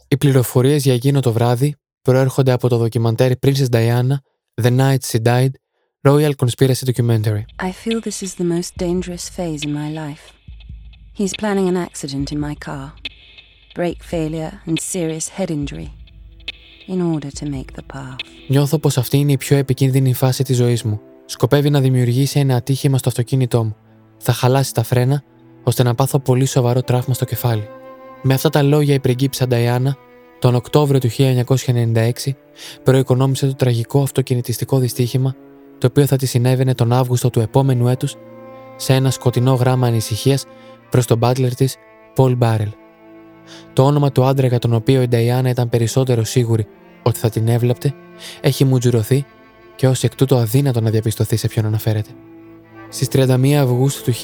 [0.08, 4.16] Οι πληροφορίες για εκείνο το βράδυ προέρχονται από το ντοκιμαντέρ Princess Diana
[4.62, 5.50] The Night She Died
[6.06, 7.46] Royal Conspiracy Documentary.
[7.60, 10.24] I feel this is the most dangerous phase in my life.
[11.20, 12.92] He's planning an accident in my car,
[13.74, 15.90] brake failure and serious head injury,
[16.88, 18.16] in order to make the path.
[18.48, 21.00] Νιώθω πως αυτή είναι η πιο επικίνδυνη φάση της ζωής μου.
[21.26, 23.76] Σκοπεύει να δημιουργήσει ένα ατύχημα στο αυτοκίνητό μου.
[24.18, 25.24] Θα χαλάσει τα φρένα,
[25.64, 27.68] ώστε να πάθω πολύ σοβαρό τραύμα στο κεφάλι.
[28.22, 29.98] Με αυτά τα λόγια η πριγκίψα Νταϊάννα,
[30.40, 32.12] τον Οκτώβριο του 1996,
[32.84, 35.36] προοικονόμησε το τραγικό αυτοκινητιστικό δυστύχημα
[35.84, 38.16] το οποίο θα τη συνέβαινε τον Αύγουστο του επόμενου έτους
[38.76, 40.46] σε ένα σκοτεινό γράμμα ανησυχίας
[40.90, 41.76] προς τον μπάτλερ της,
[42.16, 42.70] Πολ Μπάρελ.
[43.74, 46.68] Το όνομα του άντρα για τον οποίο η Νταϊάννα ήταν περισσότερο σίγουρη
[47.04, 47.94] ότι θα την έβλεπτε
[48.42, 49.26] έχει μουτζουρωθεί
[49.76, 52.10] και ως εκ τούτου αδύνατο να διαπιστωθεί σε ποιον αναφέρεται.
[52.90, 54.18] Στις 31 Αυγούστου του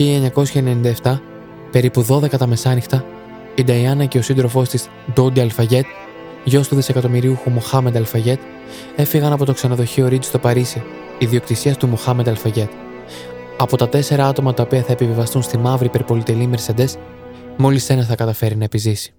[1.04, 1.20] 1997,
[1.72, 3.06] περίπου 12 τα μεσάνυχτα,
[3.56, 5.86] η Νταϊάννα και ο σύντροφός της Ντόντι Αλφαγέτ,
[6.44, 8.40] γιος του δισεκατομμυρίουχου Μοχάμεντ Αλφαγέτ,
[8.96, 10.84] έφυγαν από το ξενοδοχείο Ρίτζ στο Παρίσι,
[11.18, 12.70] ιδιοκτησίας του Μοχάμεντ Αλφαγέτ.
[13.58, 16.90] Από τα τέσσερα άτομα τα οποία θα επιβιβαστούν στη μαύρη υπερπολιτελή Mercedes,
[17.58, 19.14] μόλις ένα θα καταφέρει να επιζήσει.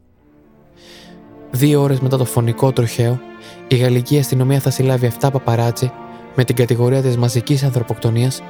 [1.50, 3.20] Δύο ώρες μετά το φωνικό τροχαίο,
[3.68, 5.92] η γαλλική αστυνομία θα συλλάβει 7 παπαράτσι
[6.34, 8.42] με την κατηγορία της μαζικής ανθρωποκτονίας,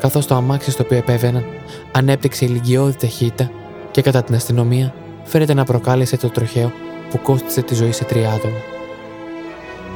[0.00, 1.44] καθώς το αμάξι στο οποίο επέβαιναν
[1.92, 3.50] ανέπτυξε ηλικιώδη ταχύτητα
[3.90, 6.72] και κατά την αστυνομία φέρεται να προκάλεσε το τροχαίο
[7.10, 8.58] που κόστησε τη ζωή σε τρία άτομα.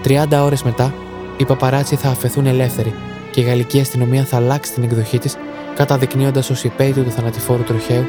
[0.04, 0.94] 30 ώρες μετά,
[1.36, 2.94] οι παπαράτσι θα αφαιθούν ελεύθεροι
[3.30, 5.36] και η γαλλική αστυνομία θα αλλάξει την εκδοχή της,
[5.74, 8.04] καταδεικνύοντας ως υπέτειο του θανατηφόρου τροχαίου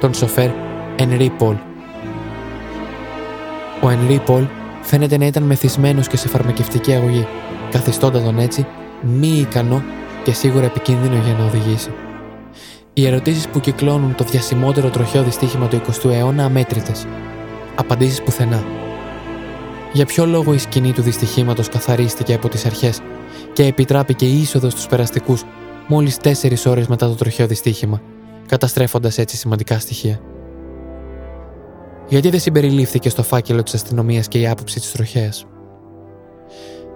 [0.00, 0.50] τον σοφέρ
[0.96, 1.54] Ενρί Πολ.
[3.80, 4.44] Ο Ενρί Πολ
[4.82, 7.26] φαίνεται να ήταν μεθυσμένος και σε φαρμακευτική αγωγή,
[7.70, 8.66] καθιστώντας τον έτσι
[9.00, 9.82] μη ικανό
[10.24, 11.90] και σίγουρα επικίνδυνο για να οδηγήσει.
[12.92, 17.06] Οι ερωτήσεις που κυκλώνουν το διασημότερο τροχαίο δυστύχημα του 20ου αιώνα αμέτρητες.
[17.80, 18.64] Απαντήσεις πουθενά.
[19.92, 23.00] Για ποιο λόγο η σκηνή του δυστυχήματος καθαρίστηκε από τις αρχές
[23.52, 25.44] και επιτράπηκε η είσοδος στους περαστικούς
[25.88, 28.00] μόλις 4 ώρες μετά το τροχαίο δυστύχημα,
[28.46, 30.20] καταστρέφοντας έτσι σημαντικά στοιχεία;
[32.08, 35.46] Γιατί δεν συμπεριλήφθηκε στο φάκελο της αστυνομίας και η άποψη της τροχέας;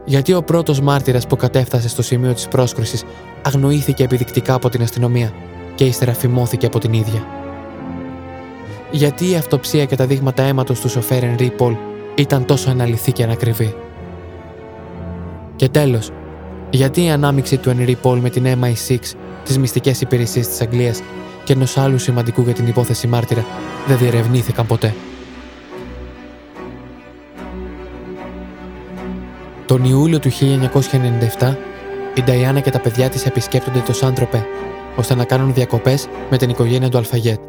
[0.05, 3.05] Γιατί ο πρώτος μάρτυρας που κατέφτασε στο σημείο της πρόσκρουσης
[3.43, 5.33] αγνοήθηκε επιδεικτικά από την αστυνομία
[5.75, 7.27] και ύστερα φημώθηκε από την ίδια;
[8.91, 11.77] Γιατί η αυτοψία και τα δείγματα αίματος του σοφέρ Ενρί Πολ
[12.15, 13.75] ήταν τόσο αναλυθή και ανακριβή.
[15.57, 16.11] Και τέλος,
[16.71, 18.99] γιατί η ανάμειξη του Ενρί Πολ με την MI6,
[19.45, 21.03] τις μυστικές υπηρεσίες της Αγγλίας
[21.45, 23.45] και ενός άλλου σημαντικού για την υπόθεση μάρτυρα
[23.87, 24.95] δεν διερευνήθηκαν ποτέ.
[29.67, 30.31] Τον Ιούλιο του
[31.41, 31.57] 1997,
[32.15, 34.47] η Νταϊάννα και τα παιδιά της επισκέπτονται το Σάντροπε,
[34.97, 37.41] ώστε να κάνουν διακοπές με την οικογένεια του Αλφαγέτ,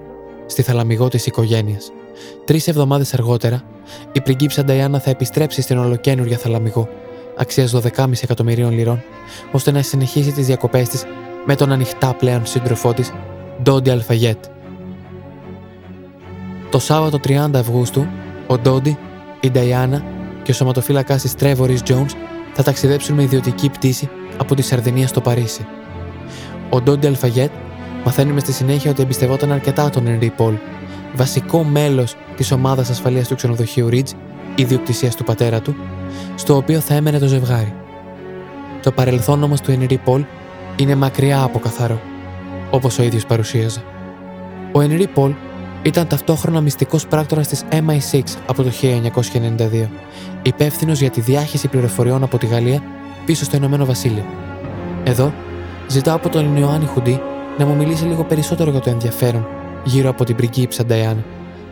[0.45, 1.91] στη θαλαμιγό της οικογένειας.
[2.45, 3.61] Τρεις εβδομάδες αργότερα,
[4.11, 6.87] η πριγκίψα Νταϊάννα θα επιστρέψει στην ολοκένουργια θαλαμιγό,
[7.37, 9.03] αξίας 12,5 εκατομμυρίων λιρών,
[9.51, 11.05] ώστε να συνεχίσει τις διακοπές της
[11.45, 13.13] με τον ανοιχτά πλέον σύντροφό της,
[13.63, 14.45] Ντόντι Αλφαγέτ.
[16.69, 18.07] Το Σάββατο 30 Αυγούστου,
[18.47, 18.97] ο Ντόντι,
[19.39, 20.03] η Νταϊάννα
[20.43, 22.11] και ο σωματοφύλακα της Τρέβορη Jones
[22.53, 25.65] θα ταξιδέψουν με ιδιωτική πτήση από τη Σαρδινία στο Παρίσι.
[26.69, 27.51] Ο Ντόντι Αλφαγέτ
[28.05, 30.53] μαθαίνουμε στη συνέχεια ότι εμπιστευόταν αρκετά τον Ενρί Πολ,
[31.15, 34.11] βασικό μέλος της ομάδας ασφαλείας του ξενοδοχείου Ridge,
[34.55, 35.75] ιδιοκτησίας του πατέρα του,
[36.35, 37.73] στο οποίο θα έμενε το ζευγάρι.
[38.81, 40.23] Το παρελθόν όμως του Ενρί Πολ
[40.75, 42.01] είναι μακριά από καθαρό,
[42.69, 43.83] όπως ο ίδιος παρουσίαζε.
[44.71, 45.33] Ο Ενρί Πολ
[45.81, 49.89] ήταν ταυτόχρονα μυστικός πράκτορας της MI6 από το 1992,
[50.41, 52.83] υπεύθυνος για τη διάχυση πληροφοριών από τη Γαλλία
[53.25, 54.25] πίσω στο Ηνωμένο Βασίλειο.
[55.03, 55.33] Εδώ
[55.87, 57.21] ζητάω από τον Ιωάννη Χουντή
[57.57, 59.47] να μου μιλήσει λίγο περισσότερο για το ενδιαφέρον
[59.83, 61.23] γύρω από την πριγκίψα Νταϊάννα,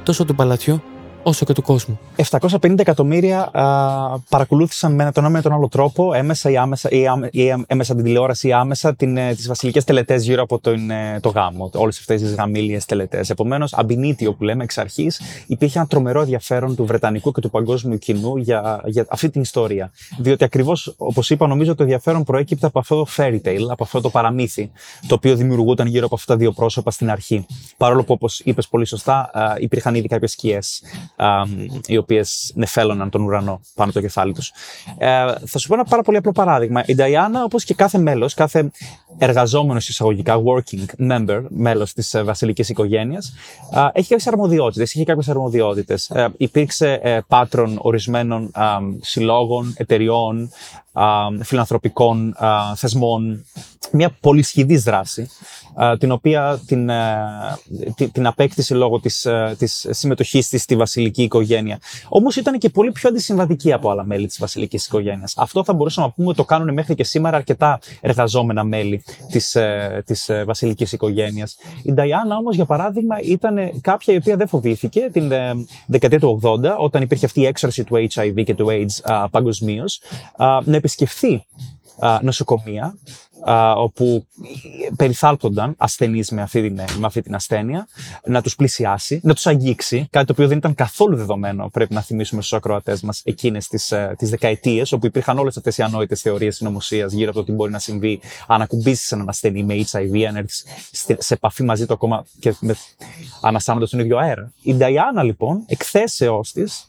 [0.03, 0.81] τόσο του παλατιού
[1.23, 1.99] όσο και του κόσμου.
[2.29, 7.05] 750 εκατομμύρια α, παρακολούθησαν με τον ένα ή τον άλλο τρόπο, έμεσα ή άμεσα, ή,
[7.31, 11.19] ή έμεσα την τηλεόραση ή άμεσα την, ε, τις βασιλικές τελετές γύρω από τον, ε,
[11.21, 13.29] το γάμο, όλες αυτές τις γαμήλιες τελετές.
[13.29, 17.97] Επομένως, αμπινίτιο που λέμε εξ αρχής, υπήρχε ένα τρομερό ενδιαφέρον του Βρετανικού και του παγκόσμιου
[17.97, 19.91] κοινού για, για αυτή την ιστορία.
[20.17, 24.01] Διότι ακριβώς, όπως είπα, νομίζω το ενδιαφέρον προέκυπτε από αυτό το fairy tale, από αυτό
[24.01, 24.71] το παραμύθι,
[25.07, 27.45] το οποίο δημιουργούταν γύρω από αυτά τα δύο πρόσωπα στην αρχή.
[27.77, 30.81] Παρόλο που, όπως είπες πολύ σωστά, υπήρχαν ήδη κάποιες σκιές
[31.85, 34.51] οι οποίες νεφέλωναν τον ουρανό πάνω το κεφάλι τους.
[34.97, 36.83] Ε, θα σου πω ένα πάρα πολύ απλό παράδειγμα.
[36.85, 38.71] Η Νταϊάννα, όπως και κάθε μέλος, κάθε
[39.17, 43.33] εργαζόμενος εισαγωγικά, working member, μέλος της ε, βασιλικής οικογένειας,
[43.93, 44.93] έχει κάποιες αρμοδιότητες.
[44.93, 46.09] Είχε κάποιες αρμοδιότητες.
[46.09, 48.51] Ε, υπήρξε ε, πάτρον ορισμένων
[49.01, 50.49] συλλόγων, εταιριών,
[51.41, 52.35] φιλανθρωπικών
[52.75, 53.45] θεσμών.
[53.91, 55.29] Μια πολυσχηδής δράση
[55.97, 56.89] την οποία την,
[58.11, 61.79] την απέκτησε λόγω της, της συμμετοχής της στη βασιλική οικογένεια.
[62.07, 65.33] Όμως ήταν και πολύ πιο αντισυμβατική από άλλα μέλη της βασιλικής οικογένειας.
[65.37, 69.55] Αυτό θα μπορούσαμε να πούμε ότι το κάνουν μέχρι και σήμερα αρκετά εργαζόμενα μέλη της,
[69.55, 71.57] ε, της ε, βασιλικής οικογένειας.
[71.83, 75.51] Η Νταϊάννα όμως για παράδειγμα ήταν κάποια η οποία δεν φοβήθηκε την ε,
[75.87, 80.01] δεκαετία του 80 όταν υπήρχε αυτή η έξαρση του HIV και του AIDS παγκοσμίως
[80.63, 81.45] να επισκεφθεί
[82.21, 82.95] νοσοκομεία
[83.75, 84.25] όπου
[84.97, 87.87] περιθάλπτονταν ασθενείς με αυτή, την, με αυτή την ασθένεια,
[88.25, 92.01] να τους πλησιάσει, να τους αγγίξει, κάτι το οποίο δεν ήταν καθόλου δεδομένο, πρέπει να
[92.01, 96.21] θυμίσουμε στους ακροατές μας, εκείνες τις, ε, τις δεκαετίες, όπου υπήρχαν όλες αυτές οι ανόητες
[96.21, 100.23] θεωρίες συνωμοσίας γύρω από το τι μπορεί να συμβεί αν ακουμπήσεις έναν ασθενή με HIV,
[100.27, 100.65] αν έρθεις
[101.17, 102.75] σε επαφή μαζί του ακόμα και με,
[103.41, 104.51] αναστάνοντας τον ίδιο αέρα.
[104.61, 106.87] Η Νταϊάννα λοιπόν, εκθέσεώς της,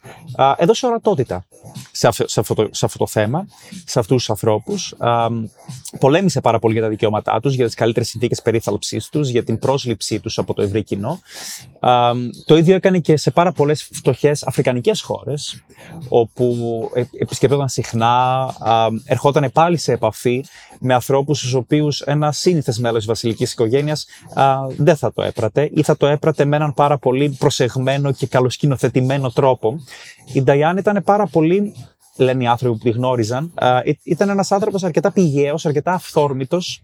[0.56, 1.44] έδωσε ορατότητα
[1.92, 3.46] σε, σε, αυτό το, σε αυτό το θέμα,
[3.84, 4.94] σε αυτούς τους ανθρώπους.
[5.98, 9.58] πολέμησε πάρα πολύ για τα δικαιώματά τους, για τις καλύτερες συνθήκες περίθαλψής τους, για την
[9.58, 11.20] πρόσληψή τους από το ευρύ κοινό.
[12.46, 15.64] το ίδιο έκανε και σε πάρα πολλές φτωχές αφρικανικές χώρες,
[16.08, 16.56] όπου
[16.94, 18.54] ε, επισκεπτόταν συχνά,
[19.04, 20.44] ερχόταν πάλι σε επαφή
[20.80, 24.06] με ανθρώπους στους οποίους ένα σύνηθες μέλος της βασιλικής οικογένειας
[24.76, 29.30] δεν θα το έπρατε ή θα το έπρατε με έναν πάρα πολύ προσεγμένο και καλοσκηνοθετημένο
[29.30, 29.84] τρόπο.
[30.32, 31.74] Η Νταϊάν ήταν πάρα πολύ
[32.16, 33.54] λένε οι άνθρωποι που τη γνώριζαν,
[34.02, 36.82] ήταν ένας άνθρωπος αρκετά πηγαίος, αρκετά αυθόρμητος.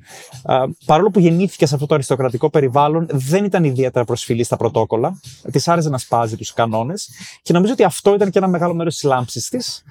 [0.85, 5.21] Παρόλο που γεννήθηκε σε αυτό το αριστοκρατικό περιβάλλον, δεν ήταν ιδιαίτερα προσφυλή στα πρωτόκολλα.
[5.53, 7.09] Της άρεσε να σπάζει τους κανόνες
[7.43, 9.83] και νομίζω ότι αυτό ήταν και ένα μεγάλο μέρος της λάμψης της,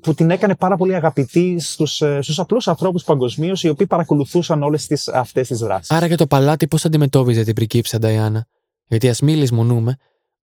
[0.00, 5.08] που την έκανε πάρα πολύ αγαπητή στους ε, απλούς ανθρώπους παγκοσμίως, οι οποίοι παρακολουθούσαν όλες
[5.14, 5.90] αυτές τις δράσεις.
[5.90, 8.46] Άρα και το παλάτι πώς αντιμετώπιζε την πριγκίψα Νταϊάννα;
[8.86, 9.96] Γιατί ας μην λησμονούμε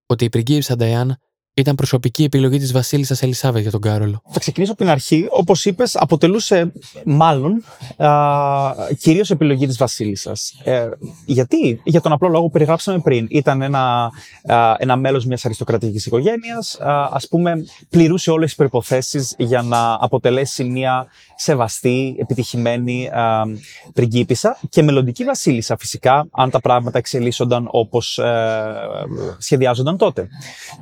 [0.06, 1.18] ότι η πριγκίψα Νταϊάννα
[1.58, 4.22] ήταν προσωπική επιλογή της Βασίλισσας Ελισάβετ για τον Κάρολο.
[4.30, 5.28] Θα ξεκινήσω από την αρχή.
[5.30, 6.72] Όπως είπες, αποτελούσε
[7.06, 7.64] μάλλον
[9.00, 10.62] κυρίως επιλογή της Βασίλισσας.
[10.64, 10.90] Ε,
[11.26, 13.28] γιατί; Για τον απλό λόγο που περιγράψαμε πριν.
[13.30, 14.12] Ήταν ένα,
[14.78, 16.80] ένα μέλος μιας αριστοκρατικής οικογένειας.
[16.82, 23.10] Α πούμε, πληρούσε όλες τις προποθέσει για να αποτελέσει μια σεβαστή, επιτυχημένη
[23.94, 28.64] πριγκίπισσα και μελλοντική βασίλισσα φυσικά, αν τα πράγματα εξελίσσονταν όπως ε,
[29.38, 30.28] σχεδιάζονταν τότε.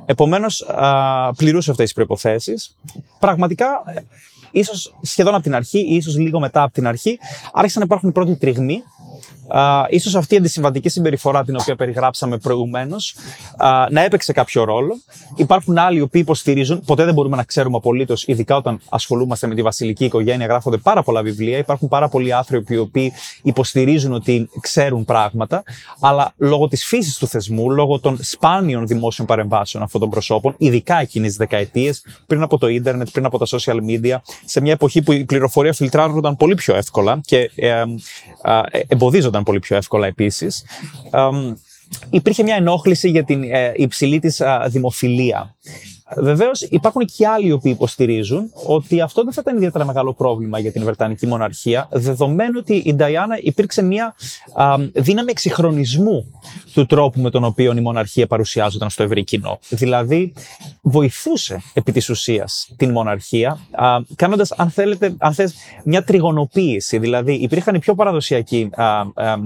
[0.06, 0.63] Επομένως,
[1.36, 2.76] πληρούσε αυτές τις προϋποθέσεις.
[3.18, 4.00] Πραγματικά, ε,
[4.50, 7.18] ίσως σχεδόν από την αρχή, ή ίσως λίγο μετά από την αρχή,
[7.52, 8.82] άρχισαν να υπάρχουν οι πρώτοι τριγμοί
[9.88, 13.14] ίσως αυτή η αντισυμβατική συμπεριφορά την οποία περιγράψαμε προηγουμένως
[13.90, 14.94] να έπαιξε κάποιο ρόλο.
[15.36, 19.54] Υπάρχουν άλλοι οι οποίοι υποστηρίζουν, ποτέ δεν μπορούμε να ξέρουμε απολύτως, ειδικά όταν ασχολούμαστε με
[19.54, 21.58] τη βασιλική οικογένεια, γράφονται πάρα πολλά βιβλία.
[21.58, 25.62] Υπάρχουν πάρα πολλοί άνθρωποι οι οποίοι υποστηρίζουν ότι ξέρουν πράγματα,
[26.00, 31.00] αλλά λόγω της φύσης του θεσμού, λόγω των σπάνιων δημόσιων παρεμβάσεων αυτών των προσώπων, ειδικά
[31.00, 35.02] εκείνες τις δεκαετίες, πριν από το ίντερνετ, πριν από τα social media, σε μια εποχή
[35.02, 37.84] που η πληροφορία φιλτράρονταν πολύ πιο εύκολα και ε, ε,
[38.70, 40.64] ε, εμποδίζονταν πολύ πιο εύκολα επίσης.
[42.10, 45.54] Υπήρχε μια ενόχληση για την ε, υψηλή της δημοφιλία.
[46.16, 50.58] Βεβαίως, υπάρχουν και άλλοι οι οποίοι υποστηρίζουν ότι αυτό δεν θα ήταν ιδιαίτερα μεγάλο πρόβλημα
[50.58, 54.14] για την Βρετανική μοναρχία, δεδομένου ότι η Νταϊάννα υπήρξε μια
[54.54, 56.40] α, δύναμη εξυγχρονισμού
[56.74, 59.58] του τρόπου με τον οποίο η μοναρχία παρουσιάζονταν στο ευρύ κοινό.
[59.68, 60.32] Δηλαδή,
[60.82, 63.58] βοηθούσε επί της ουσίας την μοναρχία,
[64.16, 66.98] κάνοντας, αν θέλετε, αν θες, μια τριγωνοποίηση.
[66.98, 68.70] Δηλαδή, υπήρχαν οι πιο παραδοσιακοί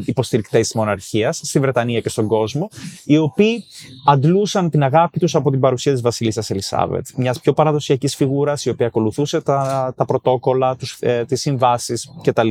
[0.05, 2.69] υποστηρικτές της μοναρχίας στη Βρετανία και στον κόσμο,
[3.05, 3.65] οι οποίοι
[4.07, 8.71] αντλούσαν την αγάπη τους από την παρουσία της Βασιλίσσας Ελισάβετ, μιας πιο παραδοσιακής φιγούρας η
[8.71, 12.51] οποία ακολουθούσε τα, τα πρωτόκολλα, ε, τις συμβάσεις κτλ.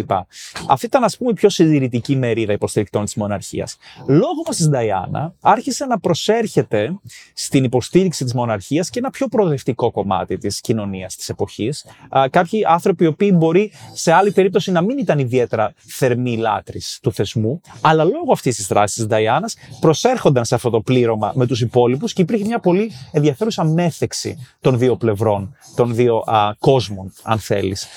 [0.68, 3.78] Αυτή ήταν, ας πούμε, η πιο συντηρητική μερίδα υποστηρικτών της μοναρχίας.
[4.08, 7.00] Λόγω μας της Νταϊάννα άρχισε να προσέρχεται
[7.34, 11.86] στην υποστήριξη της μοναρχίας και ένα πιο προοδευτικό κομμάτι της κοινωνίας της εποχής.
[12.30, 17.12] Κάποιοι άνθρωποι οι οποίοι μπορεί σε άλλη περίπτωση να μην ήταν ιδιαίτερα θερμοί λάτρε του
[17.12, 21.62] θεσμού, αλλά λόγω αυτής της δράσης της Νταϊάννας προσέρχονταν σε αυτό το πλήρωμα με τους
[21.62, 27.39] υπόλοιπους και υπήρχε μια πολύ ενδιαφέρουσα μέθεξη των δύο πλευρών, των δύο α, κόσμων, αν
[27.39, 27.88] θέλεις.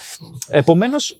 [0.48, 1.18] Επομένως,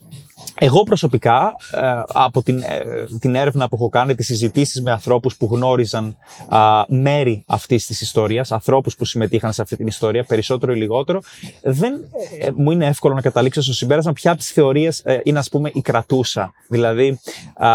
[0.55, 2.83] εγώ προσωπικά, ε, από την, ε,
[3.21, 6.17] την έρευνα που έχω κάνει, τις συζητήσεις με ανθρώπους που γνώριζαν
[6.49, 11.21] α, μέρη αυτής της ιστορίας, ανθρώπους που συμμετείχαν σε αυτή την ιστορία, περισσότερο ή λιγότερο,
[11.63, 11.93] δεν
[12.41, 15.71] ε, μου είναι εύκολο να καταλήξω στο συμπέρασμα ποια από τις θεωρίες είναι, ας πούμε,
[15.75, 16.53] η κρατούσα.
[16.69, 17.21] Δηλαδή,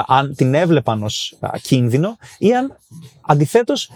[0.07, 2.77] αν την έβλεπαν ως κίνδυνο ή αν
[3.21, 3.91] αντιθέτως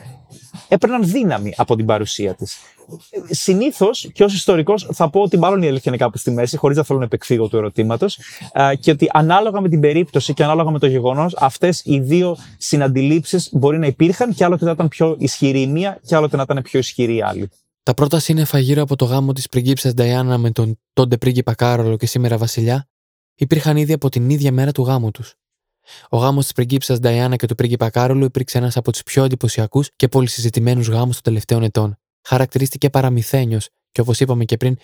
[0.68, 2.58] έπαιρναν δύναμη από την παρουσία της.
[3.30, 6.78] Συνήθως, και ως ιστορικός, θα πω ότι μάλλον η αλήθεια είναι κάπου στη μέση, χωρίς
[6.78, 8.20] να θέλω να επεκφύγω του ερωτήματος,
[8.80, 13.50] και ότι ανάλογα με την περίπτωση και ανάλογα με το γεγονός, αυτές οι δύο συναντιλήψεις
[13.52, 16.62] μπορεί να υπήρχαν και άλλοτε να ήταν πιο ισχυρή η μία και άλλοτε να ήταν
[16.62, 17.50] πιο ισχυρή η άλλη.
[17.84, 21.98] Τα πρώτα σύννεφα γύρω από το γάμο της πριγκίψα Νταϊάννα με τον τότε πρίγκιπα Κάρολο
[21.98, 22.88] και σήμερα βασιλιά
[23.36, 25.34] υπήρχαν ήδη από την ίδια μέρα του γάμου τους.
[26.10, 29.90] Ο γάμος της πριγκίψα Νταϊάννα και του πρίγκιπα Κάρολου υπήρξε ένας από τους πιο εντυπωσιακούς
[29.96, 32.00] και πολυσυζητημένου γάμους των τελευταίων ετών.
[32.22, 34.78] Χαρακτηρίστηκε παραμυθένιος και όπως είπαμε και πριν,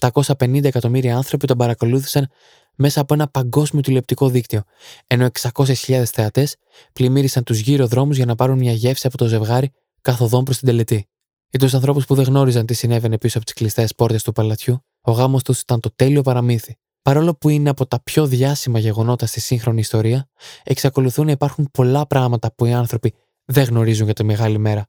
[0.00, 2.28] 750 εκατομμύρια άνθρωποι τον παρακολούθησαν
[2.76, 4.62] μέσα από ένα παγκόσμιο τηλεοπτικό δίκτυο,
[5.06, 6.56] ενώ 600.000 θεατές
[6.92, 10.68] πλημμύρισαν τους γύρω δρόμους για να πάρουν μια γεύση από το ζευγάρι καθοδόν προς την
[10.68, 11.06] τελετή.
[11.50, 14.84] Για του ανθρώπους που δεν γνώριζαν τι συνέβαινε πίσω από τις κλειστές πόρτες του παλατιού,
[15.00, 16.76] ο γάμος τους ήταν το τέλειο παραμύθι.
[17.02, 20.28] Παρόλο που είναι από τα πιο διάσημα γεγονότα στη σύγχρονη ιστορία,
[20.62, 24.86] εξακολουθούν να υπάρχουν πολλά πράγματα που οι άνθρωποι δεν γνωρίζουν για τη μεγάλη μέρα.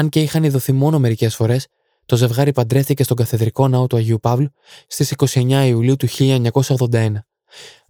[0.00, 1.66] Αν και είχαν ειδωθεί μόνο μερικές φορές,
[2.06, 4.48] το ζευγάρι παντρέθηκε στον καθεδρικό ναό του Αγίου Παύλου
[4.86, 7.12] στις 29 Ιουλίου του 1981.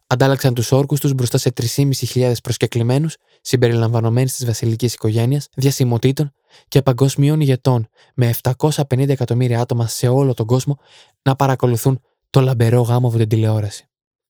[0.06, 6.32] Αντάλλαξαν τους όρκους τους μπροστά σε 3.500 προσκεκλημένους, συμπεριλαμβανομένοι της βασιλικής οικογένειας, διασημοτήτων
[6.68, 10.78] και παγκοσμίων ηγετών, με 750 εκατομμύρια άτομα σε όλο τον κόσμο
[11.22, 13.88] να παρακολουθούν το λαμπερό γάμο από την τηλεόραση.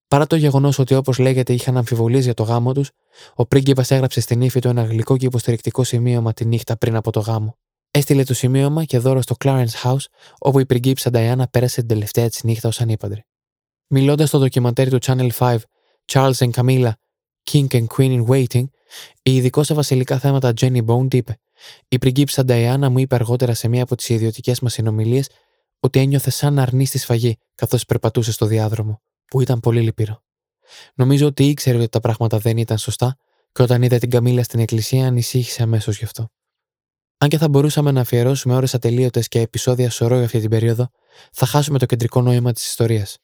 [0.09, 2.91] Παρά το γεγονός ότι όπως λέγεται είχαν αμφιβολίες για το γάμο τους,
[3.35, 7.11] ο πρίγκιπας έγραψε στην ύφη του ένα γλυκό και υποστηρικτικό σημείωμα τη νύχτα πριν από
[7.11, 7.60] το γάμο.
[7.91, 10.05] Έστειλε το σημείωμα και δώρο στο Clarence House,
[10.39, 13.25] όπου η πριγκίψα Νταϊάννα πέρασε την τελευταία της νύχτα ως ανήπαντρη.
[13.87, 15.59] Μιλώντας στο ντοκιμαντέρ του Channel 5
[16.13, 16.91] Charles and Camilla,
[17.51, 18.65] King and Queen in Waiting,
[19.23, 21.41] η ειδικός σε βασιλικά θέματα Jenny Bone είπε:
[21.89, 25.29] Η πριγκίψα Νταϊάννα μου είπε αργότερα σε μία από τις ιδιωτικές μας συνομιλίες
[25.81, 30.23] ότι ένιωθε σαν να αρνεί στη σφαγή καθώς περπατούσε στο διάδρομο, που ήταν πολύ λυπηρό.
[30.95, 33.17] Νομίζω ότι ήξερε ότι τα πράγματα δεν ήταν σωστά
[33.53, 36.31] και όταν είδε την Καμίλα στην εκκλησία ανησύχησε αμέσως γι' αυτό.
[37.23, 40.91] Αν και θα μπορούσαμε να αφιερώσουμε ώρες ατελείωτες και επεισόδια σωρό για αυτή την περίοδο,
[41.33, 43.19] θα χάσουμε το κεντρικό νόημα της ιστορίας.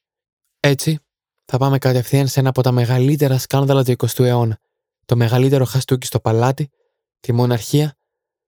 [0.60, 0.98] Έτσι,
[1.44, 4.58] θα πάμε κατευθείαν σε ένα από τα μεγαλύτερα σκάνδαλα του 20ου αιώνα,
[5.04, 6.70] το μεγαλύτερο χαστούκι στο παλάτι,
[7.20, 7.96] τη μοναρχία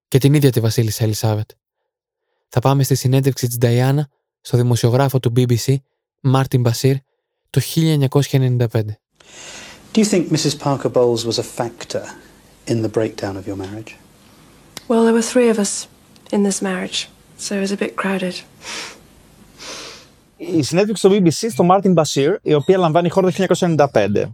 [0.09, 1.51] και την ίδια τη Βασίλισσα Ελισάβετ.
[2.49, 4.09] Θα πάμε στη συνέντευξη της Νταϊάννα
[4.41, 5.77] στο δημοσιογράφο του BBC,
[6.21, 6.97] Μάρτιν Μπασίρ,
[7.51, 8.69] το 1995.
[9.93, 10.59] Do you think Mrs.
[10.59, 12.05] Parker Bowles was a factor
[12.67, 14.08] in the breakdown of your marriage?
[14.89, 15.87] Well, there were three of us
[16.33, 16.99] in this marriage,
[17.37, 18.35] so it was a bit crowded.
[20.37, 24.33] Η συνέντευξη στο BBC στο Μάρτιν Μπασίρ, η οποία λαμβάνει χώρα το 1995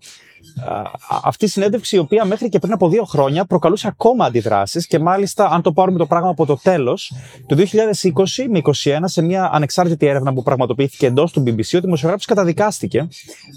[1.23, 4.99] αυτή η συνέντευξη, η οποία μέχρι και πριν από δύο χρόνια προκαλούσε ακόμα αντιδράσεις και
[4.99, 7.13] μάλιστα, αν το πάρουμε το πράγμα από το τέλος,
[7.47, 12.25] το 2020 με 2021, σε μια ανεξάρτητη έρευνα που πραγματοποιήθηκε εντός του BBC, ο δημοσιογράφος
[12.25, 13.09] καταδικάστηκε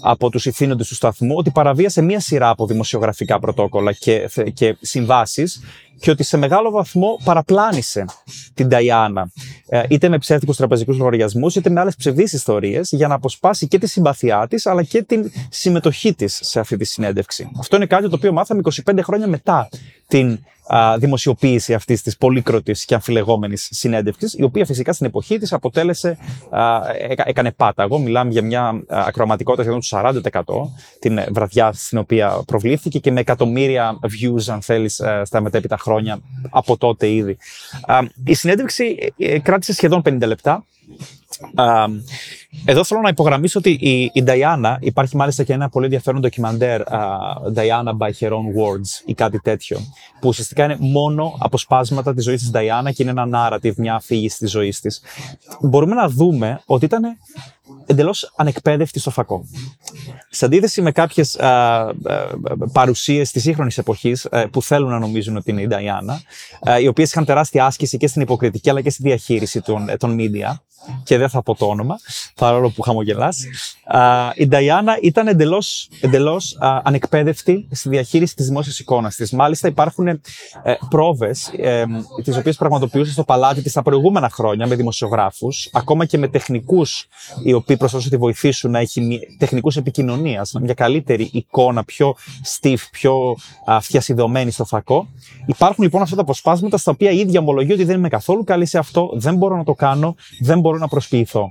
[0.02, 5.60] από τους ηθήνοντες του σταθμού ότι παραβίασε μια σειρά από δημοσιογραφικά πρωτόκολλα και, και συμβάσεις
[6.00, 8.04] και ότι σε μεγάλο βαθμό παραπλάνησε
[8.54, 9.30] την Ταϊάννα,
[9.68, 13.78] ε, είτε με ψεύτικους τραπεζικούς λογαριασμούς, είτε με άλλες ψευδείς ιστορίες, για να αποσπάσει και
[13.78, 17.50] τη συμπαθιά της, αλλά και την συμμετοχή της σε αυτή τη συνέντευξη.
[17.58, 19.68] Αυτό είναι κάτι το οποίο μάθαμε 25 χρόνια μετά
[20.08, 20.38] την
[20.74, 26.18] α, δημοσιοποίηση αυτής της πολύκροτης και αμφιλεγόμενης συνέντευξης, η οποία φυσικά στην εποχή της αποτέλεσε,
[26.50, 26.80] α,
[27.24, 27.98] έκανε πάταγο.
[27.98, 33.98] Μιλάμε για μια ακροαματικότητα σχεδόν του 40% την βραδιά στην οποία προβλήθηκε και με εκατομμύρια
[34.02, 36.18] views, αν θέλεις, στα μετέπειτα χρόνια
[36.50, 37.36] από τότε ήδη.
[38.24, 40.64] Η συνέντευξη ε, ε, κράτησε σχεδόν 50 λεπτά.
[42.64, 46.82] Εδώ θέλω να υπογραμμίσω ότι η, η Diana, υπάρχει μάλιστα και ένα πολύ ενδιαφέρον ντοκιμαντέρ,
[46.82, 49.78] uh, Diana by her own words ή κάτι τέτοιο,
[50.20, 54.38] που ουσιαστικά είναι μόνο αποσπάσματα της ζωής της Diana και είναι ένα narrative, μια αφήγηση
[54.38, 55.02] της ζωής της.
[55.60, 57.02] Μπορούμε να δούμε ότι ήταν
[57.86, 59.44] εντελώς ανεκπαίδευτη στο φακό.
[60.30, 61.38] Σε αντίθεση με κάποιες
[62.72, 66.16] παρουσίες της σύγχρονης εποχής που θέλουν να νομίζουν ότι είναι η Diana,
[66.82, 70.56] οι οποίες είχαν τεράστια άσκηση και στην υποκριτική αλλά και στη διαχείριση των, των media,
[71.02, 71.96] και δεν θα πω το όνομα,
[72.34, 73.44] παρόλο που χαμογελάς.
[74.34, 79.30] Η Νταϊάννα ήταν εντελώς εντελώς, ανεκπαίδευτη στη διαχείριση της δημόσιας εικόνας της.
[79.30, 80.18] Μάλιστα, υπάρχουν ε,
[80.88, 81.84] πρόβες, ε,
[82.24, 87.06] τις οποίες πραγματοποιούσε στο παλάτι της τα προηγούμενα χρόνια με δημοσιογράφους, ακόμα και με τεχνικούς
[87.44, 92.78] οι οποίοι προσπαθούσαν να τη βοηθήσουν να έχει τεχνικούς επικοινωνίας, μια καλύτερη εικόνα, πιο stiff,
[92.90, 93.36] πιο
[93.80, 95.08] φτιασιδωμένη στο φακό.
[95.46, 98.66] Υπάρχουν λοιπόν αυτά τα αποσπάσματα στα οποία η ίδια ομολογεί ότι δεν είμαι καθόλου καλή
[98.66, 101.50] σε αυτό, δεν μπορώ να το κάνω, δεν μπορώ να προσποιηθώ.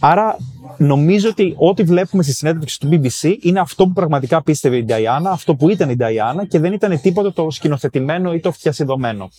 [0.00, 0.36] Άρα
[0.76, 5.30] νομίζω ότι ό,τι βλέπουμε στη συνέντευξη του BBC είναι αυτό που πραγματικά πίστευε η Νταϊάννα,
[5.30, 9.30] αυτό που ήταν η Νταϊάννα και δεν ήταν τίποτα το σκηνοθετημένο ή το φτιασιδωμένο.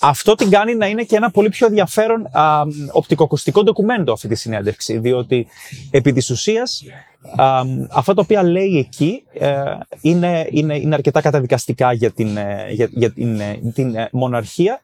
[0.00, 4.34] Αυτό την κάνει να είναι και ένα πολύ πιο ενδιαφέρον α, οπτικοκουστικό ντοκουμέντο αυτή τη
[4.34, 5.46] συνέντευξη, διότι
[5.90, 6.82] επί της ουσίας
[7.90, 9.62] αυτά τα οποία λέει εκεί ε,
[10.00, 14.80] είναι, είναι, είναι αρκετά καταδικαστικά για την, ε, για, για την, ε, την μοναρχία.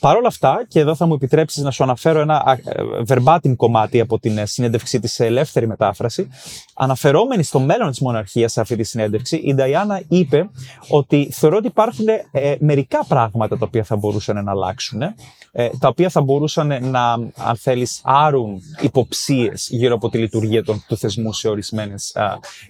[0.00, 2.58] Παρ' όλα αυτά, και εδώ θα μου επιτρέψεις να σου αναφέρω ένα
[3.08, 6.28] verbatim κομμάτι από την συνέντευξή της σε ελεύθερη μετάφραση,
[6.74, 10.50] αναφερόμενη στο μέλλον της μοναρχίας σε αυτή τη συνέντευξη, η Νταϊάννα είπε
[10.88, 12.06] ότι θεωρώ ότι υπάρχουν
[12.58, 15.00] μερικά πράγματα τα οποία θα μπορούσαν να αλλάξουν,
[15.78, 20.96] τα οποία θα μπορούσαν να, αν θέλεις, άρουν υποψίες γύρω από τη λειτουργία των, του
[20.96, 22.16] θεσμού σε ορισμένες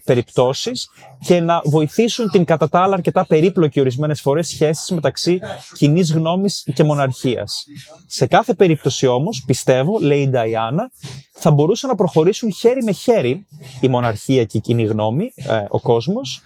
[0.05, 0.89] περιπτώσεις
[1.21, 5.41] και να βοηθήσουν την κατά τα άλλα αρκετά περίπλοκη ορισμένες φορές σχέσεις μεταξύ
[5.77, 7.65] κοινής γνώμης και μοναρχίας.
[8.07, 10.91] Σε κάθε περίπτωση όμως, πιστεύω, λέει η Νταϊάννα,
[11.33, 13.47] θα μπορούσαν να προχωρήσουν χέρι με χέρι
[13.81, 16.43] η μοναρχία και η κοινή γνώμη, ε, ο κόσμος,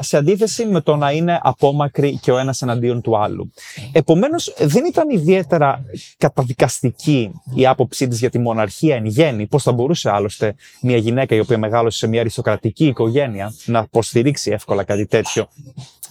[0.00, 3.50] σε αντίθεση με το να είναι απόμακροι και ο ένας εναντίον του άλλου.
[3.92, 5.84] Επομένως, δεν ήταν ιδιαίτερα
[6.18, 9.46] καταδικαστική η άποψή της για τη μοναρχία εν γέννη.
[9.46, 14.50] Πώς θα μπορούσε άλλωστε μια γυναίκα η οποία μεγάλωσε σε μια αριστοκρατική οικογένεια να υποστηρίξει
[14.50, 15.48] εύκολα κάτι τέτοιο;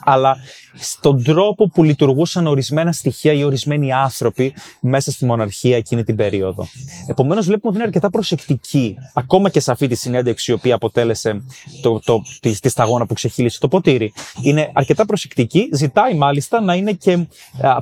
[0.05, 0.37] Αλλά
[0.75, 6.67] στον τρόπο που λειτουργούσαν ορισμένα στοιχεία ή ορισμένοι άνθρωποι μέσα στη μοναρχία εκείνη την περίοδο.
[7.07, 11.43] Επομένως, βλέπουμε ότι είναι αρκετά προσεκτική, ακόμα και σε αυτή τη συνέντευξη, η οποία αποτέλεσε
[11.81, 14.13] το, το, τη, τη σταγόνα που ξεχύλισε το ποτήρι.
[14.43, 17.27] Είναι αρκετά προσεκτική, ζητάει μάλιστα να είναι και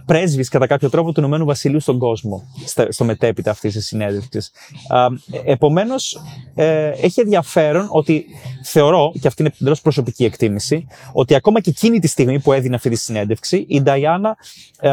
[0.05, 2.43] πρέσβης κατά κάποιο τρόπο του Ηνωμένου Βασιλείου στον κόσμο,
[2.89, 4.51] στο μετέπειτα αυτής της συνέντευξης.
[5.45, 6.21] Επομένως,
[6.55, 8.25] ε, έχει ενδιαφέρον ότι
[8.63, 12.75] θεωρώ, και αυτή είναι εντελώς προσωπική εκτίμηση, ότι ακόμα και εκείνη τη στιγμή που έδινε
[12.75, 14.37] αυτή τη συνέντευξη, η Νταϊάννα
[14.79, 14.91] ε,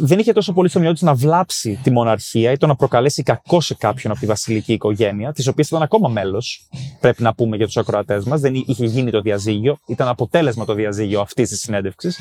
[0.00, 3.22] δεν είχε τόσο πολύ στο μυαλό της να βλάψει τη μοναρχία ή το να προκαλέσει
[3.22, 6.68] κακό σε κάποιον από τη βασιλική οικογένεια, της οποίας ήταν ακόμα μέλος,
[7.00, 8.40] πρέπει να πούμε για τους ακροατές μας.
[8.40, 12.18] Δεν είχε γίνει το διαζύγιο, ήταν αποτέλεσμα το διαζύγιο αυτής της συνέντευξης.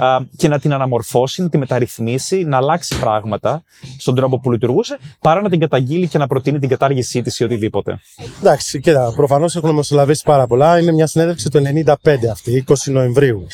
[0.00, 3.62] Ε, και να την αναμορφώσει, να τη μεταρρυθμίσει, να αλλάξει πράγματα
[3.98, 7.44] στον τρόπο που λειτουργούσε, παρά να την καταγγείλει και να προτείνει την κατάργησή της ή
[7.44, 8.00] οτιδήποτε.
[8.40, 10.78] Εντάξει, κοίτα, προφανώς έχουμε μεσολαβήσει πάρα πολλά.
[10.78, 11.62] Είναι μια συνέντευξη του
[11.94, 11.94] 95
[12.30, 13.46] αυτή, 20 Νοεμβρίου.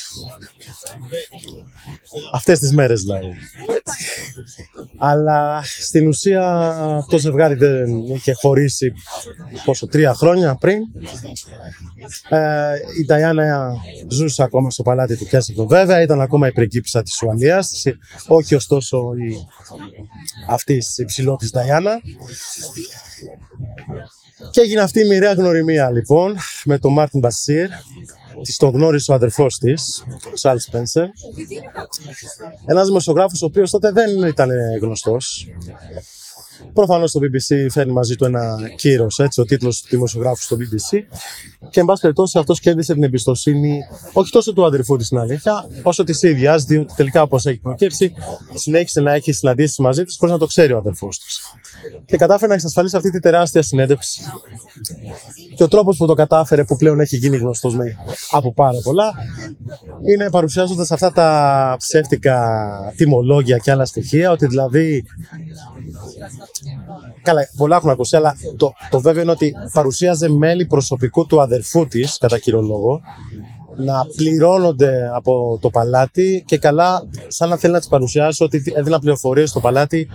[2.33, 3.35] Αυτές τις μέρες δηλαδή.
[4.97, 8.93] Αλλά στην ουσία το ζευγάρι δεν είχε χωρίσει
[9.64, 10.81] πόσο, τρία χρόνια πριν.
[12.29, 13.75] Ε, η Νταϊάννα
[14.09, 17.85] ζούσε ακόμα στο παλάτι του Κέσσικο βέβαια, ήταν ακόμα η πριγκίπισσα της Ουαλίας,
[18.27, 19.47] όχι ωστόσο η,
[20.49, 22.01] αυτή η ψηλότης Νταϊάννα.
[24.51, 29.14] Και έγινε αυτή η μοιραία γνωριμία λοιπόν με τον Μάρτιν Μπασίρ, Τη τον γνώρισε ο
[29.14, 31.07] αδερφός της, ο Σάλ Σπένσερ.
[32.66, 35.47] Ένας δημοσιογράφος ο οποίος τότε δεν ήταν γνωστός.
[36.72, 40.99] Προφανώς το BBC φέρνει μαζί του ένα κύρος, έτσι, ο τίτλος του δημοσιογράφου στο BBC.
[41.70, 43.80] Και εν πάση περιπτώσει αυτός κέρδισε την εμπιστοσύνη
[44.12, 48.12] όχι τόσο του αδερφού της στην αλήθεια, όσο της ίδιας, διότι τελικά όπως έχει προκύψει,
[48.55, 51.41] συνέχισε να έχει συναντήσεις μαζί της χωρίς να το ξέρει ο αδερφός της.
[52.05, 54.22] Και κατάφερε να εξασφαλίσει αυτή τη τεράστια συνέντευξη.
[55.57, 57.76] Και ο τρόπος που το κατάφερε, που πλέον έχει γίνει γνωστός
[58.31, 59.14] από πάρα πολλά,
[60.12, 62.49] είναι παρουσιάζοντας αυτά τα ψεύτικα
[62.97, 65.05] τιμολόγια και άλλα στοιχεία, ότι δηλαδή
[67.22, 71.87] Καλά, πολλά έχουν ακούσει, αλλά το, το βέβαιο είναι ότι παρουσίαζε μέλη προσωπικού του αδερφού
[71.87, 73.01] της, κατά κύριο λόγο,
[73.79, 78.99] να πληρώνονται από το παλάτι και καλά, σαν να θέλει να τη παρουσιάσει ότι έδινα
[78.99, 80.09] πληροφορίες στο παλάτι.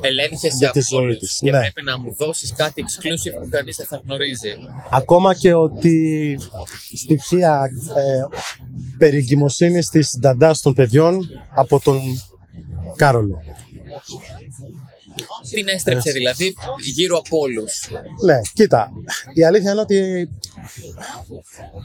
[0.00, 1.26] Ελέγχε για τη ζωή τη.
[1.40, 1.58] Και ναι.
[1.58, 4.54] πρέπει να μου δώσεις κάτι exclusive που κανείς δεν θα γνωρίζει.
[4.90, 6.38] Ακόμα και ότι
[6.94, 8.36] στοιχεία ε,
[8.98, 12.00] περί εγκυμοσύνη τη νταντάς των παιδιών από τον
[12.96, 13.42] Κάρολο.
[15.50, 16.54] Την έστρεψε δηλαδή
[16.94, 17.88] γύρω από όλους.
[18.24, 18.92] Ναι, κοίτα.
[19.34, 20.28] Η αλήθεια είναι ότι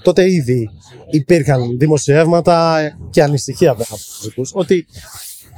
[0.03, 0.69] τότε ήδη
[1.09, 4.87] υπήρχαν δημοσιεύματα και ανησυχία βέβαια από του ότι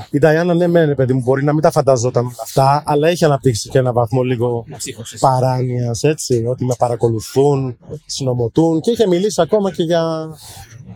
[0.09, 3.69] η Νταϊάννα, ναι, μένει, παιδί μου, μπορεί να μην τα φανταζόταν αυτά, αλλά έχει αναπτύξει
[3.69, 4.65] και ένα βαθμό λίγο
[5.19, 6.45] παράνοιας, έτσι.
[6.45, 10.29] Ότι με παρακολουθούν, συνομωτούν και είχε μιλήσει ακόμα και για
[10.87, 10.88] ε,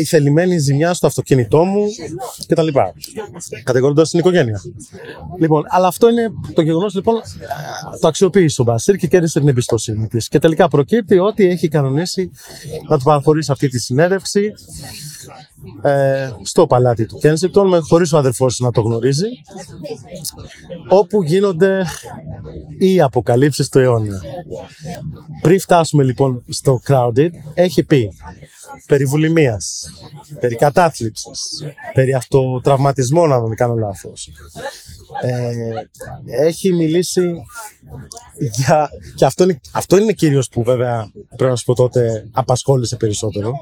[0.00, 1.84] η θελημένη ζημιά στο αυτοκίνητό μου
[2.46, 2.68] κτλ.
[3.64, 4.60] Κατηγορώντας την οικογένεια.
[5.38, 7.14] Λοιπόν, αλλά αυτό είναι το γεγονός λοιπόν
[8.00, 10.28] το αξιοποίησε ο Μπασίρ και κέρδισε την εμπιστοσύνη της.
[10.28, 12.30] Και τελικά προκύπτει ότι έχει κανονίσει
[12.88, 14.52] να του παραχωρήσει αυτή τη συνέντευξη
[15.82, 19.26] ε, στο παλάτι του Κένσικτον, χωρίς ο αδερφός να το γνωρίζει,
[20.88, 21.84] όπου γίνονται
[22.78, 24.20] οι αποκαλύψεις του αιώνα.
[25.40, 28.12] Πριν φτάσουμε λοιπόν στο Crowded, έχει πει
[28.90, 29.90] περί βουλημίας,
[30.40, 31.40] περί κατάθλιψης,
[31.94, 34.30] περί αυτοτραυματισμών αν δεν κάνω λάθος.
[35.22, 35.52] Ε,
[36.46, 37.22] έχει μιλήσει
[38.38, 38.88] για...
[39.14, 43.52] και αυτό είναι, αυτό είναι κυρίως που βέβαια πρέπει να σου πω τότε απασχόλησε περισσότερο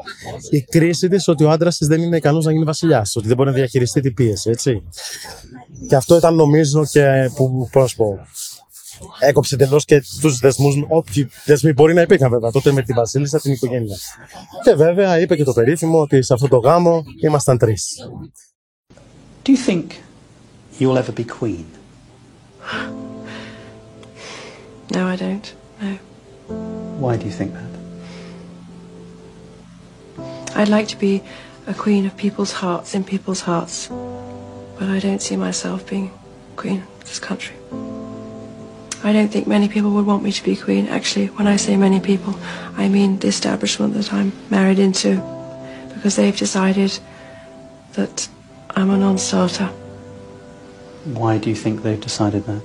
[0.50, 3.36] η κρίση της ότι ο άντρας της δεν είναι ικανός να γίνει βασιλιάς ότι δεν
[3.36, 4.82] μπορεί να διαχειριστεί την πίεση έτσι
[5.88, 8.18] και αυτό ήταν νομίζω και που πώς πω
[9.18, 13.40] έκοψε εντελώς και τους δεσμούς, όποιοι δεσμοί μπορεί να υπήρχαν βέβαια τότε με τη Βασίλισσα
[13.40, 13.96] την οικογένεια.
[14.64, 18.10] Και βέβαια είπε και το περίφημο ότι σε αυτό το γάμο ήμασταν τρεις.
[19.44, 19.86] Do you think
[20.78, 21.64] you'll ever be queen?
[24.94, 25.46] No, I don't.
[25.82, 25.92] No.
[27.02, 27.72] Why do you think that?
[30.58, 31.22] I'd like to be
[31.66, 33.88] a queen of people's hearts in people's hearts,
[34.78, 36.10] but I don't see myself being
[36.56, 37.56] queen of this country.
[39.04, 40.88] I don't think many people would want me to be queen.
[40.88, 42.34] Actually, when I say many people,
[42.76, 45.22] I mean the establishment that I'm married into,
[45.94, 46.98] because they've decided
[47.92, 48.28] that
[48.70, 49.70] I'm a non-starter.
[51.04, 52.64] Why do you think they've decided that?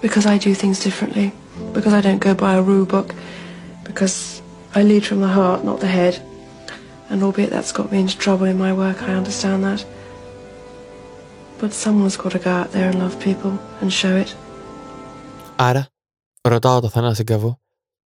[0.00, 1.32] Because I do things differently.
[1.72, 3.14] Because I don't go by a rule book.
[3.84, 4.42] Because
[4.74, 6.20] I lead from the heart, not the head.
[7.10, 9.84] And albeit that's got me into trouble in my work, I understand that.
[11.60, 14.36] But someone's got to go out there and love people and show it.
[15.56, 15.88] Άρα,
[16.40, 17.60] ρωτάω το Θανάση Καβό,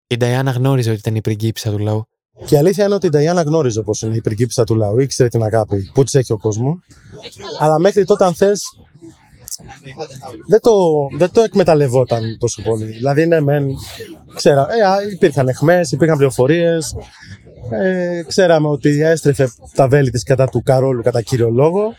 [0.06, 2.06] η Νταϊάννα γνώριζε ότι ήταν η πριγκίπισσα του λαού;
[2.44, 5.28] Και η αλήθεια είναι ότι η Νταϊάννα γνώριζε πώ είναι η πριγκίπισσα του λαού, ήξερε
[5.28, 6.78] την αγάπη που της έχει ο κόσμος.
[7.58, 8.62] Αλλά μέχρι τότε, αν θες,
[10.48, 10.72] δεν το,
[11.18, 12.84] δεν το εκμεταλλευόταν τόσο πολύ.
[12.84, 13.66] Δηλαδή, ναι, μεν,
[14.34, 16.96] ξέρα, ε, υπήρχαν εχμές, υπήρχαν πληροφορίες.
[17.70, 21.94] Ε, ξέραμε ότι έστρεφε τα βέλη της κατά του Καρόλου κατά κύριο λόγο,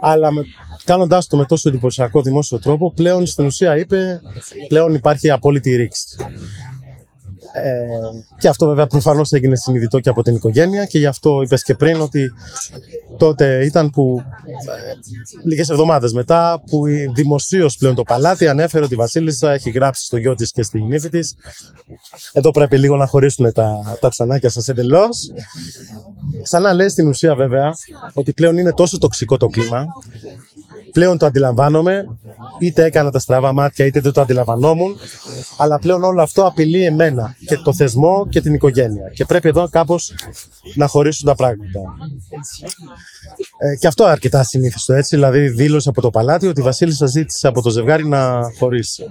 [0.00, 0.42] αλλά με,
[0.84, 4.20] κάνοντάς το με τόσο εντυπωσιακό δημόσιο τρόπο, πλέον στην ουσία είπε,
[4.68, 6.16] πλέον υπάρχει απόλυτη ρήξη.
[7.52, 7.88] Ε,
[8.38, 11.74] και αυτό βέβαια προφανώς έγινε συνειδητό και από την οικογένεια και γι' αυτό είπες και
[11.74, 12.32] πριν ότι
[13.16, 14.94] τότε ήταν που ε,
[15.44, 16.82] λίγες εβδομάδες μετά που
[17.14, 20.82] δημοσίως πλέον το παλάτι ανέφερε ότι η Βασίλισσα έχει γράψει στο γιο της και στη
[20.82, 21.34] νύφη της.
[22.32, 25.32] Εδώ πρέπει λίγο να χωρίσουν τα, τα ψανάκια σας εντελώς.
[26.42, 27.70] Σαν να λέει στην ουσία βέβαια
[28.12, 29.86] ότι πλέον είναι τόσο τοξικό το κλίμα
[30.98, 32.04] πλέον το αντιλαμβάνομαι,
[32.58, 34.96] είτε έκανα τα στραβά μάτια είτε δεν το αντιλαμβανόμουν,
[35.56, 39.08] αλλά πλέον όλο αυτό απειλεί εμένα και το θεσμό και την οικογένεια.
[39.14, 40.14] Και πρέπει εδώ κάπως
[40.74, 41.80] να χωρίσουν τα πράγματα.
[43.58, 47.48] Ε, και αυτό αρκετά συνήθιστο έτσι, δηλαδή δήλωσε από το παλάτι ότι η Βασίλισσα ζήτησε
[47.48, 49.04] από το ζευγάρι να χωρίσει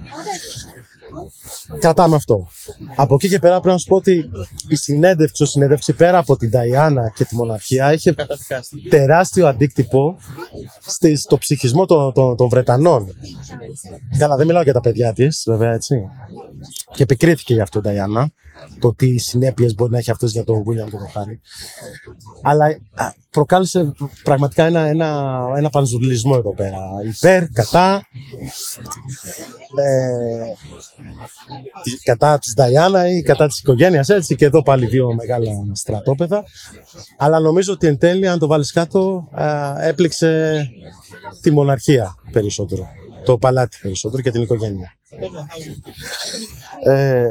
[1.78, 2.48] κρατάμε αυτό.
[2.96, 4.30] Από εκεί και πέρα πρέπει να σου πω ότι
[4.68, 8.14] η συνέντευξη, ο συνέντευξη πέρα από την Ταϊάννα και τη μοναρχία είχε
[8.88, 10.18] τεράστιο αντίκτυπο
[11.16, 13.14] στο ψυχισμό των, των, των Βρετανών.
[14.18, 15.96] Καλά, δεν μιλάω για τα παιδιά της, βέβαια έτσι.
[16.94, 18.32] Και επικρίθηκε γι' αυτό η Ταϊάννα
[18.78, 21.40] το τι συνέπειες μπορεί να έχει αυτός για τον Βίλιαμ και τον Χάρη.
[22.42, 22.78] Αλλά
[23.30, 23.92] προκάλεσε
[24.22, 26.78] πραγματικά ένα, ένα, ένα πανζουλισμό εδώ πέρα.
[27.16, 28.06] Υπέρ, κατά.
[29.76, 30.52] Ε,
[32.02, 36.44] κατά της Νταϊάννα ή κατά της οικογένειας έτσι και εδώ πάλι δύο μεγάλα στρατόπεδα
[37.16, 39.28] αλλά νομίζω ότι εν τέλει αν το βάλεις κάτω
[39.80, 40.62] έπληξε
[41.40, 42.88] τη μοναρχία περισσότερο
[43.28, 44.92] το παλάτι περισσότερο και την οικογένεια.
[46.84, 47.26] Ε,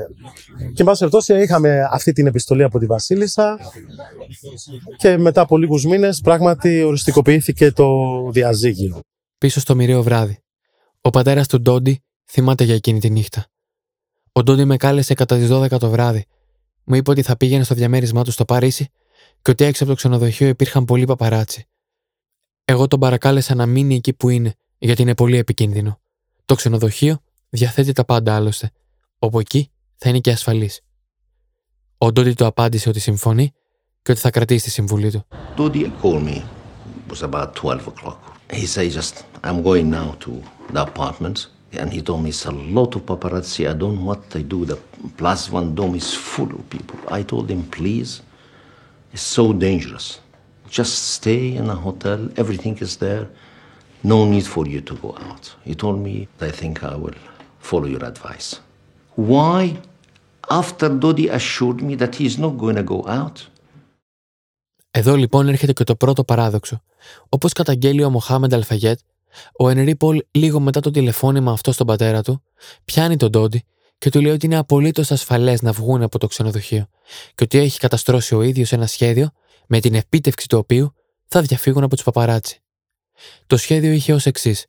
[0.73, 3.57] και εν πάση περιπτώσει είχαμε αυτή την επιστολή από τη Βασίλισσα
[4.97, 7.87] και μετά από λίγους μήνες πράγματι οριστικοποιήθηκε το
[8.31, 8.99] διαζύγιο.
[9.37, 10.39] Πίσω στο μοιραίο βράδυ.
[11.01, 13.45] Ο πατέρας του Ντόντι θυμάται για εκείνη τη νύχτα.
[14.37, 16.25] Ο Ντόντι με κάλεσε κατά τις 12 το βράδυ.
[16.83, 18.89] Μου είπε ότι θα πήγαινε στο διαμέρισμά του στο Παρίσι
[19.41, 21.67] και ότι έξω από το ξενοδοχείο υπήρχαν πολλοί παπαράτσι.
[22.65, 25.99] Εγώ τον παρακάλεσα να μείνει εκεί που είναι, γιατί είναι πολύ επικίνδυνο.
[26.45, 27.19] Το ξενοδοχείο
[27.49, 28.71] διαθέτει τα πάντα άλλωστε,
[29.19, 30.81] όπου εκεί θα είναι και ασφαλής.
[31.97, 33.51] Ο Ντόντι του απάντησε ότι συμφωνεί
[34.01, 35.25] και ότι θα κρατήσει τη συμβουλή του.
[35.55, 36.35] Ντόντι called me.
[36.35, 38.19] It was about 12 o'clock.
[38.53, 41.56] He said just, I'm going now to the apartments.
[41.76, 43.62] And he told me it's a lot of paparazzi.
[43.68, 44.64] I don't know what they do.
[44.64, 44.78] The
[45.16, 46.98] Plus One Dome is full of people.
[47.18, 48.10] I told him, please,
[49.14, 50.20] it's so dangerous.
[50.68, 52.20] Just stay in a hotel.
[52.42, 53.26] Everything is there.
[54.02, 55.44] No need for you to go out.
[55.64, 57.18] He told me, I think I will
[57.68, 58.48] follow your advice.
[59.14, 59.62] Why?
[60.50, 63.48] After Dodi assured me that he's not going to go out.
[64.90, 66.82] Εδώ λοιπόν έρχεται και το πρώτο παράδοξο.
[67.28, 68.98] Όπως καταγγέλει ο Μοχάμεντ Αλφαγέτ,
[69.59, 72.43] ο Ενρή Πολ, λίγο μετά το τηλεφώνημα αυτό στον πατέρα του,
[72.85, 73.63] πιάνει τον Ντόντι
[73.97, 76.87] και του λέει ότι είναι απολύτως ασφαλές να βγουν από το ξενοδοχείο
[77.35, 79.31] και ότι έχει καταστρώσει ο ίδιος ένα σχέδιο
[79.67, 80.93] με την επίτευξη του οποίου
[81.27, 82.61] θα διαφύγουν από τους παπαράτσι.
[83.47, 84.65] Το σχέδιο είχε ως εξής.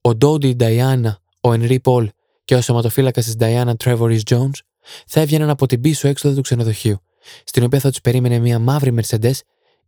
[0.00, 2.10] Ο Ντόντι, η Νταϊάννα, ο Ενρή Πολ
[2.44, 4.58] και ο σωματοφύλακας της Νταϊάννα Τρέβορι Jones
[5.06, 7.00] θα έβγαιναν από την πίσω έξοδο του ξενοδοχείου,
[7.44, 9.34] στην οποία θα τους περίμενε μια μαύρη Mercedes,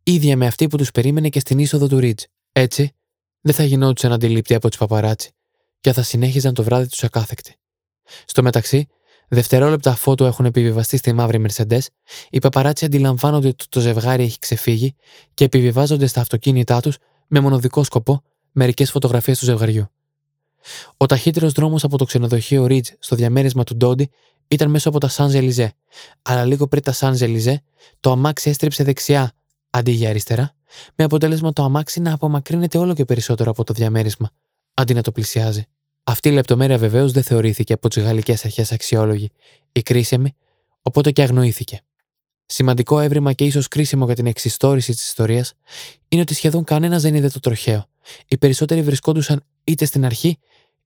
[0.02, 2.24] ίδια με αυτή που τους περίμενε και στην είσοδο του Ρίτζ.
[2.52, 2.94] Έτσι,
[3.40, 5.30] δεν θα γινόντουσαν αντιλήπτοι από τους παπαράτσι
[5.80, 7.54] και θα συνέχιζαν το βράδυ τους ακάθεκτοι.
[8.24, 8.86] Στο μεταξύ,
[9.28, 11.80] δευτερόλεπτα αφότου έχουν επιβιβαστεί στη μαύρη Mercedes,
[12.30, 14.94] οι παπαράτσι αντιλαμβάνονται ότι το ζευγάρι έχει ξεφύγει
[15.34, 18.22] και επιβιβάζονται στα αυτοκίνητά τους με μονοδικό σκοπό
[18.52, 19.86] μερικές φωτογραφίες του ζευγαριού.
[20.96, 24.10] Ο ταχύτερος δρόμος από το ξενοδοχείο Ρίτζ στο διαμέρισμα του Ντόντι
[24.48, 25.72] ήταν μέσω από τα Σαν Ζελιζέ,
[26.22, 27.62] αλλά λίγο πριν τα Σαν Ζελιζέ,
[28.00, 29.32] το αμάξι έστριψε δεξιά
[29.70, 30.54] αντί για αριστερά
[30.94, 34.30] με αποτέλεσμα το αμάξι να απομακρύνεται όλο και περισσότερο από το διαμέρισμα,
[34.74, 35.64] αντί να το πλησιάζει.
[36.04, 39.30] Αυτή η λεπτομέρεια βεβαίως δεν θεωρήθηκε από τις γαλλικές αρχές αξιόλογη
[39.72, 40.36] ή κρίσιμη,
[40.82, 41.80] οπότε και αγνοήθηκε.
[42.46, 45.52] Σημαντικό έβριμα και ίσως κρίσιμο για την εξιστόρηση της ιστορίας
[46.08, 47.86] είναι ότι σχεδόν κανένας δεν είδε το τροχαίο.
[48.26, 50.38] Οι περισσότεροι βρισκόντουσαν είτε στην αρχή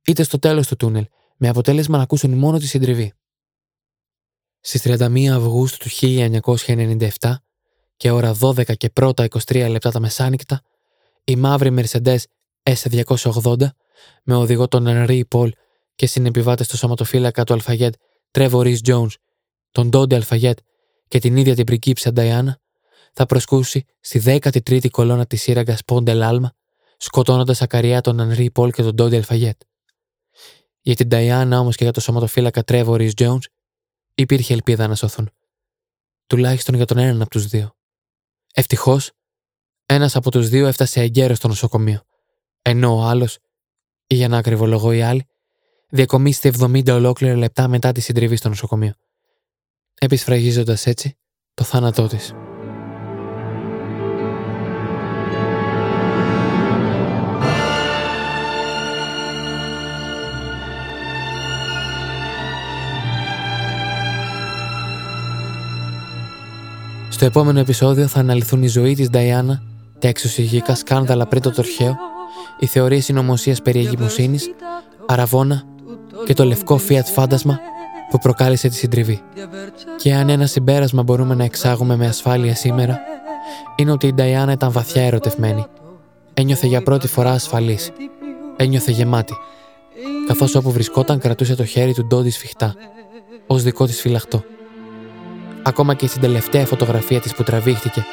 [0.04, 1.06] είτε στο τέλος του τούνελ,
[1.36, 3.12] με αποτέλεσμα να ακούσουν μόνο τη συντριβή.
[4.60, 7.34] Στις 31 Αυγούστου του 1997,
[7.96, 10.62] και ώρα 12 και πρώτα 23 λεπτά τα μεσάνυχτα,
[11.24, 12.18] η μαύρη Mercedes
[12.62, 13.56] S280
[14.22, 15.48] με οδηγό τον Henry Paul
[15.94, 17.94] και συνεπιβάτες στο σωματοφύλακα του Αλφαγέτ
[18.30, 19.12] Trevor Rhys Jones,
[19.70, 20.58] τον Ντόντι Αλφαγέτ
[21.08, 22.58] και την ίδια την πριγκίψα Νταϊάννα
[23.12, 26.52] θα προσκούσει στη 13η κολόνα της σύραγγας Πόντε Λάλμα,
[26.96, 29.60] σκοτώνοντας ακαριά τον Ανρί Πολ και τον Ντόντι Αλφαγέτ.
[30.80, 33.44] Για την Νταϊάννα όμως και για το σωματοφύλακα Τρέβο Ρι Jones
[34.14, 35.30] υπήρχε ελπίδα να σωθούν.
[36.26, 37.76] Τουλάχιστον για τον έναν από τους δύο.
[38.56, 39.10] Ευτυχώς,
[39.86, 42.02] ένας από τους δύο έφτασε εγκαίρω στο νοσοκομείο,
[42.62, 43.38] ενώ ο άλλος,
[44.06, 45.26] ή για να ακριβολογώ οι άλλοι,
[45.88, 48.92] διακομίστη 70 ολόκληρα λεπτά μετά τη συντριβή στο νοσοκομείο,
[49.94, 51.18] επισφραγίζοντας έτσι
[51.54, 52.32] το θάνατό της.
[67.14, 69.62] Στο επόμενο επεισόδιο θα αναλυθούν η ζωή της Νταϊάννα,
[69.98, 71.96] τα εξωσυγικά σκάνδαλα πριν το τορχαίο,
[72.58, 74.50] οι θεωρίες συνωμοσίας περί εγκυμοσύνης,
[75.06, 75.62] αραβόνα
[76.24, 77.58] και το λευκό Fiat φάντασμα
[78.10, 79.22] που προκάλεσε τη συντριβή.
[79.96, 82.98] Και αν ένα συμπέρασμα μπορούμε να εξάγουμε με ασφάλεια σήμερα,
[83.76, 85.66] είναι ότι η Νταϊάννα ήταν βαθιά ερωτευμένη.
[86.34, 87.90] Ένιωθε για πρώτη φορά ασφαλής.
[88.56, 89.34] Ένιωθε γεμάτη.
[90.26, 92.74] Καθώς όπου βρισκόταν κρατούσε το χέρι του Ντόντι σφιχτά,
[93.46, 94.44] ως δικό της φυλαχτό.
[95.66, 98.04] Ακόμα και στην τελευταία φωτογραφία της που τραβήχτηκε,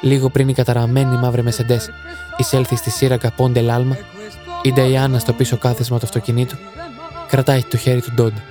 [0.00, 1.80] λίγο πριν η καταραμένη μαύρη Μεσεντέ
[2.36, 3.96] εισέλθει στη σύραγγα Πόντε Λάλμα,
[4.62, 6.56] η Νταϊάννα στο πίσω κάθεσμα του αυτοκινήτου
[7.28, 8.42] κρατάει το χέρι του Ντόντι.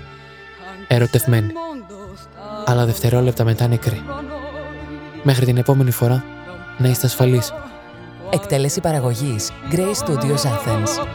[0.87, 1.51] Ερωτευμένη.
[2.65, 4.03] Αλλά δευτερόλεπτα μετά νεκρή.
[5.23, 6.23] Μέχρι την επόμενη φορά
[6.77, 7.53] να είστε ασφαλείς.
[8.29, 11.07] Εκτέλεση παραγωγής Grey Studios Athens.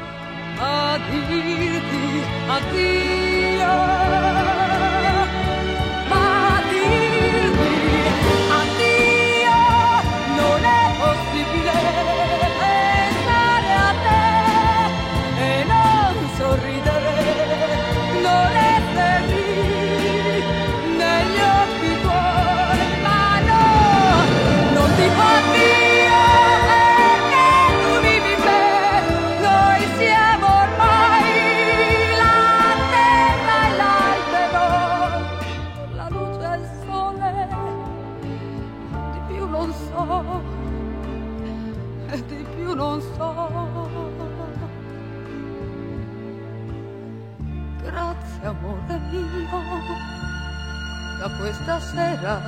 [51.53, 52.41] Sera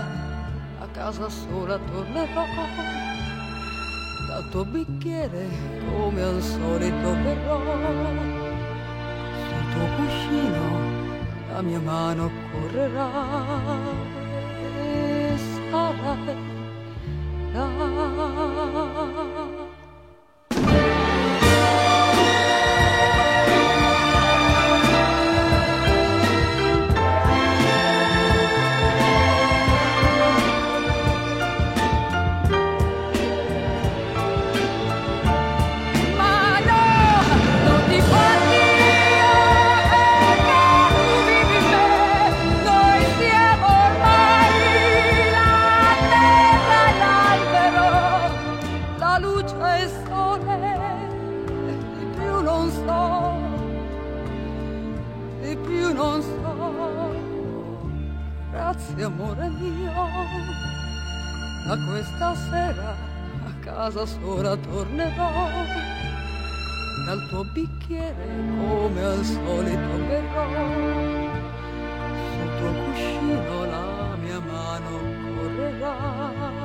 [0.81, 2.45] a casa sola tornerò.
[4.29, 5.49] Dal tuo bicchiere
[5.91, 7.61] come al solito berrò
[9.49, 10.95] sul tuo cuscino
[11.53, 13.09] la mia mano correrà.
[14.79, 15.37] E
[15.71, 16.55] sarai
[62.75, 63.17] là
[63.61, 65.51] casa sola tornerò.
[67.05, 68.27] Dal tuo bicchiere
[68.59, 70.47] come al solito berrò
[72.33, 74.91] sul tuo cuscino la mia mano
[75.37, 76.56] correrà